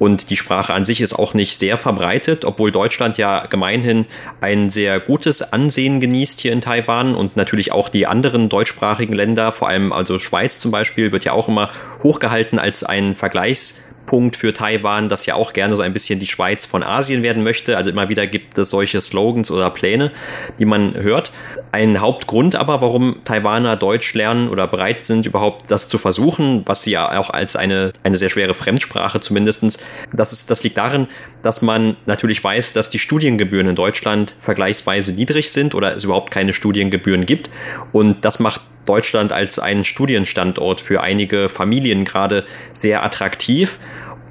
Und 0.00 0.30
die 0.30 0.36
Sprache 0.36 0.74
an 0.74 0.84
sich 0.84 1.00
ist 1.00 1.12
auch 1.12 1.32
nicht 1.32 1.60
sehr 1.60 1.78
verbreitet, 1.78 2.44
obwohl 2.44 2.72
Deutschland 2.72 3.18
ja 3.18 3.46
gemeinhin 3.46 4.06
ein 4.40 4.70
sehr 4.72 4.98
gutes 4.98 5.52
Ansehen 5.52 6.00
genießt 6.00 6.40
hier 6.40 6.52
in 6.52 6.60
Taiwan 6.60 7.14
und 7.14 7.36
natürlich 7.36 7.70
auch 7.70 7.88
die 7.88 8.08
anderen 8.08 8.48
deutschsprachigen 8.48 9.14
Länder, 9.14 9.52
vor 9.52 9.68
allem 9.68 9.92
also 9.92 10.18
Schweiz 10.18 10.58
zum 10.58 10.72
Beispiel, 10.72 11.12
wird 11.12 11.24
ja 11.24 11.34
auch 11.34 11.46
immer 11.46 11.70
hochgehalten 12.02 12.58
als 12.58 12.82
ein 12.82 13.14
Vergleichspunkt 14.06 14.36
für 14.36 14.54
Taiwan, 14.54 15.08
das 15.08 15.26
ja 15.26 15.34
auch 15.34 15.52
gerne 15.52 15.76
so 15.76 15.82
ein 15.82 15.92
bisschen 15.92 16.20
die 16.20 16.26
Schweiz 16.26 16.64
von 16.64 16.82
Asien 16.82 17.22
werden 17.22 17.42
möchte. 17.42 17.76
Also 17.76 17.90
immer 17.90 18.08
wieder 18.08 18.26
gibt 18.26 18.56
es 18.56 18.70
solche 18.70 19.00
Slogans 19.00 19.50
oder 19.50 19.70
Pläne, 19.70 20.12
die 20.58 20.64
man 20.64 20.94
hört. 20.94 21.32
Ein 21.72 22.00
Hauptgrund 22.00 22.54
aber, 22.54 22.80
warum 22.80 23.22
Taiwaner 23.24 23.76
Deutsch 23.76 24.14
lernen 24.14 24.48
oder 24.48 24.66
bereit 24.66 25.04
sind, 25.04 25.26
überhaupt 25.26 25.70
das 25.70 25.88
zu 25.88 25.98
versuchen, 25.98 26.62
was 26.64 26.82
sie 26.82 26.92
ja 26.92 27.18
auch 27.18 27.30
als 27.30 27.56
eine, 27.56 27.92
eine 28.04 28.16
sehr 28.16 28.30
schwere 28.30 28.54
Fremdsprache 28.54 29.20
zumindest, 29.20 29.80
das, 30.12 30.32
ist, 30.32 30.50
das 30.50 30.62
liegt 30.62 30.76
darin, 30.76 31.08
dass 31.42 31.62
man 31.62 31.96
natürlich 32.06 32.42
weiß, 32.42 32.72
dass 32.72 32.88
die 32.88 32.98
Studiengebühren 32.98 33.68
in 33.68 33.74
Deutschland 33.74 34.34
vergleichsweise 34.38 35.12
niedrig 35.12 35.50
sind 35.50 35.74
oder 35.74 35.94
es 35.94 36.04
überhaupt 36.04 36.30
keine 36.30 36.52
Studiengebühren 36.52 37.26
gibt. 37.26 37.50
Und 37.92 38.24
das 38.24 38.38
macht 38.38 38.60
Deutschland 38.86 39.32
als 39.32 39.58
einen 39.58 39.84
Studienstandort 39.84 40.80
für 40.80 41.02
einige 41.02 41.48
Familien 41.48 42.04
gerade 42.04 42.44
sehr 42.72 43.04
attraktiv. 43.04 43.78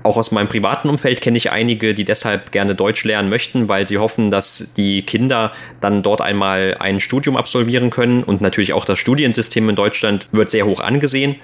Auch 0.03 0.17
aus 0.17 0.31
meinem 0.31 0.47
privaten 0.47 0.87
Umfeld 0.87 1.19
kenne 1.19 1.37
ich 1.37 1.51
einige, 1.51 1.95
die 1.95 2.05
deshalb 2.05 2.51
gerne 2.51 2.75
Deutsch 2.75 3.03
lernen 3.05 3.27
möchten, 3.27 3.69
weil 3.69 3.87
sie 3.87 3.97
hoffen, 3.97 4.29
dass 4.29 4.67
die 4.77 5.01
Kinder 5.01 5.51
dann 5.81 6.03
dort 6.03 6.21
einmal 6.21 6.77
ein 6.79 6.99
Studium 6.99 7.35
absolvieren 7.35 7.89
können. 7.89 8.23
Und 8.23 8.39
natürlich 8.39 8.73
auch 8.73 8.85
das 8.85 8.99
Studiensystem 8.99 9.67
in 9.67 9.75
Deutschland 9.75 10.27
wird 10.31 10.51
sehr 10.51 10.67
hoch 10.67 10.79
angesehen 10.79 11.37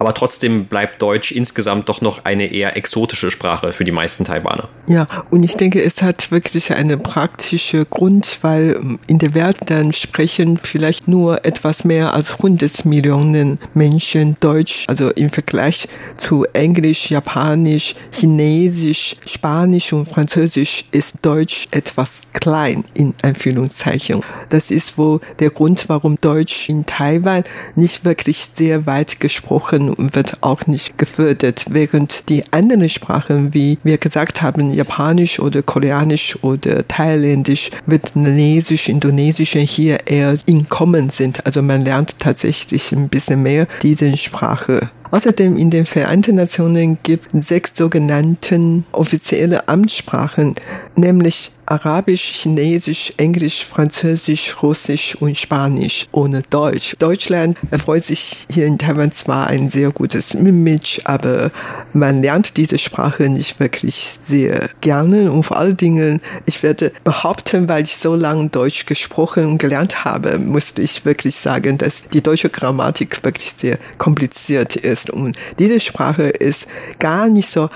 aber 0.00 0.14
trotzdem 0.14 0.64
bleibt 0.64 1.02
Deutsch 1.02 1.30
insgesamt 1.30 1.90
doch 1.90 2.00
noch 2.00 2.24
eine 2.24 2.50
eher 2.50 2.74
exotische 2.74 3.30
Sprache 3.30 3.74
für 3.74 3.84
die 3.84 3.92
meisten 3.92 4.24
Taiwaner. 4.24 4.66
Ja, 4.86 5.06
und 5.30 5.42
ich 5.42 5.56
denke, 5.58 5.82
es 5.82 6.00
hat 6.00 6.30
wirklich 6.30 6.72
einen 6.72 7.02
praktischen 7.02 7.84
Grund, 7.88 8.38
weil 8.40 8.78
ähm, 8.80 8.98
in 9.06 9.18
der 9.18 9.34
Welt 9.34 9.58
dann 9.66 9.92
sprechen 9.92 10.56
vielleicht 10.56 11.06
nur 11.06 11.44
etwas 11.44 11.84
mehr 11.84 12.14
als 12.14 12.32
100 12.32 12.86
Millionen 12.86 13.58
Menschen 13.74 14.36
Deutsch, 14.40 14.84
also 14.88 15.10
im 15.10 15.28
Vergleich 15.28 15.86
zu 16.16 16.46
Englisch, 16.54 17.10
Japanisch, 17.10 17.94
Chinesisch, 18.10 19.16
Spanisch 19.26 19.92
und 19.92 20.08
Französisch 20.08 20.86
ist 20.92 21.16
Deutsch 21.20 21.68
etwas 21.72 22.22
klein 22.32 22.84
in 22.94 23.12
Anführungszeichen. 23.20 24.22
Das 24.48 24.70
ist 24.70 24.96
wohl 24.96 25.20
der 25.40 25.50
Grund, 25.50 25.84
warum 25.88 26.16
Deutsch 26.16 26.70
in 26.70 26.86
Taiwan 26.86 27.44
nicht 27.74 28.06
wirklich 28.06 28.48
sehr 28.54 28.86
weit 28.86 29.20
gesprochen 29.20 29.89
wird 29.96 30.38
auch 30.42 30.66
nicht 30.66 30.98
gefördert, 30.98 31.66
während 31.70 32.28
die 32.28 32.44
anderen 32.50 32.88
Sprachen, 32.88 33.54
wie 33.54 33.78
wir 33.82 33.98
gesagt 33.98 34.42
haben, 34.42 34.72
Japanisch 34.72 35.40
oder 35.40 35.62
Koreanisch 35.62 36.38
oder 36.42 36.86
Thailändisch, 36.86 37.70
Vietnamesisch, 37.86 38.88
Indonesisch 38.88 39.52
hier 39.52 40.06
eher 40.06 40.36
in 40.46 40.68
Kommen 40.68 41.10
sind. 41.10 41.44
Also 41.46 41.62
man 41.62 41.84
lernt 41.84 42.18
tatsächlich 42.18 42.92
ein 42.92 43.08
bisschen 43.08 43.42
mehr 43.42 43.66
diese 43.82 44.16
Sprache. 44.16 44.90
Außerdem 45.12 45.56
in 45.56 45.70
den 45.70 45.86
Vereinten 45.86 46.36
Nationen 46.36 46.98
gibt 47.02 47.34
es 47.34 47.48
sechs 47.48 47.76
sogenannte 47.76 48.84
offizielle 48.92 49.68
Amtssprachen, 49.68 50.54
nämlich 51.00 51.52
Arabisch, 51.70 52.32
Chinesisch, 52.42 53.12
Englisch, 53.16 53.64
Französisch, 53.64 54.60
Russisch 54.60 55.14
und 55.20 55.38
Spanisch 55.38 56.06
ohne 56.10 56.42
Deutsch. 56.50 56.96
Deutschland 56.98 57.56
erfreut 57.70 58.02
sich 58.02 58.46
hier 58.50 58.66
in 58.66 58.76
Taiwan 58.76 59.12
zwar 59.12 59.46
ein 59.46 59.70
sehr 59.70 59.90
gutes 59.92 60.34
Image, 60.34 61.00
aber 61.04 61.52
man 61.92 62.22
lernt 62.22 62.56
diese 62.56 62.76
Sprache 62.76 63.28
nicht 63.28 63.60
wirklich 63.60 64.18
sehr 64.20 64.68
gerne 64.80 65.30
und 65.30 65.44
vor 65.44 65.58
allen 65.58 65.76
Dingen, 65.76 66.20
ich 66.44 66.62
werde 66.64 66.90
behaupten, 67.04 67.68
weil 67.68 67.84
ich 67.84 67.96
so 67.96 68.16
lange 68.16 68.48
Deutsch 68.48 68.86
gesprochen 68.86 69.46
und 69.46 69.58
gelernt 69.58 70.04
habe, 70.04 70.38
musste 70.38 70.82
ich 70.82 71.04
wirklich 71.04 71.36
sagen, 71.36 71.78
dass 71.78 72.02
die 72.12 72.20
deutsche 72.20 72.50
Grammatik 72.50 73.22
wirklich 73.22 73.52
sehr 73.54 73.78
kompliziert 73.96 74.74
ist 74.74 75.10
und 75.10 75.36
diese 75.60 75.78
Sprache 75.78 76.24
ist 76.24 76.66
gar 76.98 77.28
nicht 77.28 77.48
so 77.48 77.70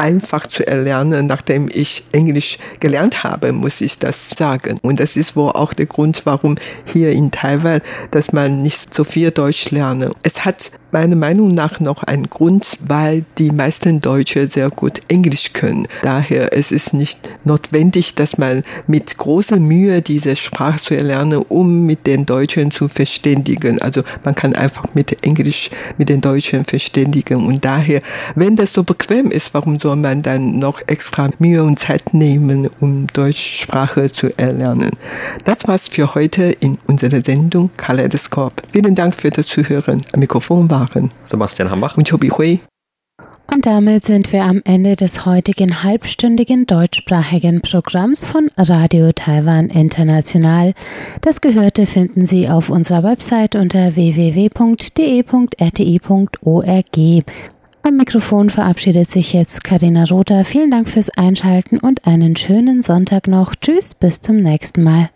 einfach 0.00 0.46
zu 0.46 0.66
erlernen, 0.66 1.26
nachdem 1.26 1.68
ich 1.70 2.04
Englisch 2.12 2.58
gelernt 2.80 3.22
habe, 3.22 3.52
muss 3.52 3.82
ich 3.82 3.98
das 3.98 4.30
sagen. 4.30 4.78
Und 4.80 4.98
das 4.98 5.14
ist 5.16 5.36
wohl 5.36 5.50
auch 5.50 5.74
der 5.74 5.86
Grund, 5.86 6.22
warum 6.24 6.56
hier 6.86 7.12
in 7.12 7.30
Taiwan, 7.30 7.82
dass 8.10 8.32
man 8.32 8.62
nicht 8.62 8.94
so 8.94 9.04
viel 9.04 9.30
Deutsch 9.30 9.70
lerne. 9.70 10.10
Es 10.22 10.46
hat 10.46 10.72
meiner 10.92 11.16
Meinung 11.16 11.54
nach 11.54 11.80
noch 11.80 12.02
einen 12.02 12.28
Grund, 12.28 12.76
weil 12.80 13.24
die 13.38 13.50
meisten 13.50 14.00
Deutsche 14.00 14.48
sehr 14.48 14.70
gut 14.70 15.00
Englisch 15.08 15.52
können. 15.52 15.86
Daher 16.02 16.52
es 16.52 16.72
ist 16.72 16.94
nicht 16.94 17.28
notwendig, 17.44 18.14
dass 18.14 18.38
man 18.38 18.62
mit 18.86 19.16
großer 19.16 19.58
Mühe 19.58 20.02
diese 20.02 20.34
Sprache 20.36 20.80
zu 20.80 20.96
erlernen, 20.96 21.44
um 21.48 21.86
mit 21.86 22.06
den 22.06 22.26
Deutschen 22.26 22.70
zu 22.70 22.88
verständigen. 22.88 23.80
Also 23.80 24.02
man 24.24 24.34
kann 24.34 24.54
einfach 24.54 24.94
mit 24.94 25.24
Englisch 25.24 25.70
mit 25.98 26.08
den 26.08 26.20
Deutschen 26.20 26.64
verständigen. 26.64 27.46
Und 27.46 27.64
daher, 27.64 28.02
wenn 28.34 28.56
das 28.56 28.72
so 28.72 28.82
bequem 28.82 29.30
ist, 29.30 29.54
warum 29.54 29.78
soll 29.90 29.96
man 29.96 30.22
dann 30.22 30.56
noch 30.56 30.80
extra 30.86 31.30
Mühe 31.40 31.64
und 31.64 31.80
Zeit 31.80 32.14
nehmen, 32.14 32.70
um 32.78 33.08
Deutschsprache 33.08 34.08
zu 34.12 34.28
erlernen? 34.38 34.90
Das 35.44 35.66
war's 35.66 35.88
für 35.88 36.14
heute 36.14 36.44
in 36.44 36.78
unserer 36.86 37.24
Sendung 37.24 37.70
Kaleidoskop. 37.76 38.52
Vielen 38.70 38.94
Dank 38.94 39.16
für 39.16 39.30
das 39.30 39.48
Zuhören. 39.48 40.02
Am 40.12 40.20
Mikrofon 40.20 40.70
waren 40.70 41.10
Sebastian 41.24 41.72
Hambach 41.72 41.96
und 41.96 42.08
Chobi 42.08 42.28
Hui. 42.28 42.60
Und 43.52 43.66
damit 43.66 44.04
sind 44.04 44.32
wir 44.32 44.44
am 44.44 44.62
Ende 44.64 44.94
des 44.94 45.26
heutigen 45.26 45.82
halbstündigen 45.82 46.66
deutschsprachigen 46.66 47.60
Programms 47.60 48.24
von 48.24 48.48
Radio 48.56 49.10
Taiwan 49.10 49.70
International. 49.70 50.72
Das 51.22 51.40
Gehörte 51.40 51.86
finden 51.86 52.26
Sie 52.26 52.48
auf 52.48 52.70
unserer 52.70 53.02
Website 53.02 53.56
unter 53.56 53.96
www.de.rti.org. 53.96 54.50
Am 57.82 57.96
Mikrofon 57.96 58.50
verabschiedet 58.50 59.10
sich 59.10 59.32
jetzt 59.32 59.64
Karina 59.64 60.04
Rother. 60.04 60.44
Vielen 60.44 60.70
Dank 60.70 60.88
fürs 60.88 61.08
Einschalten 61.10 61.78
und 61.78 62.06
einen 62.06 62.36
schönen 62.36 62.82
Sonntag 62.82 63.26
noch. 63.26 63.54
Tschüss, 63.54 63.94
bis 63.94 64.20
zum 64.20 64.36
nächsten 64.36 64.82
Mal. 64.82 65.10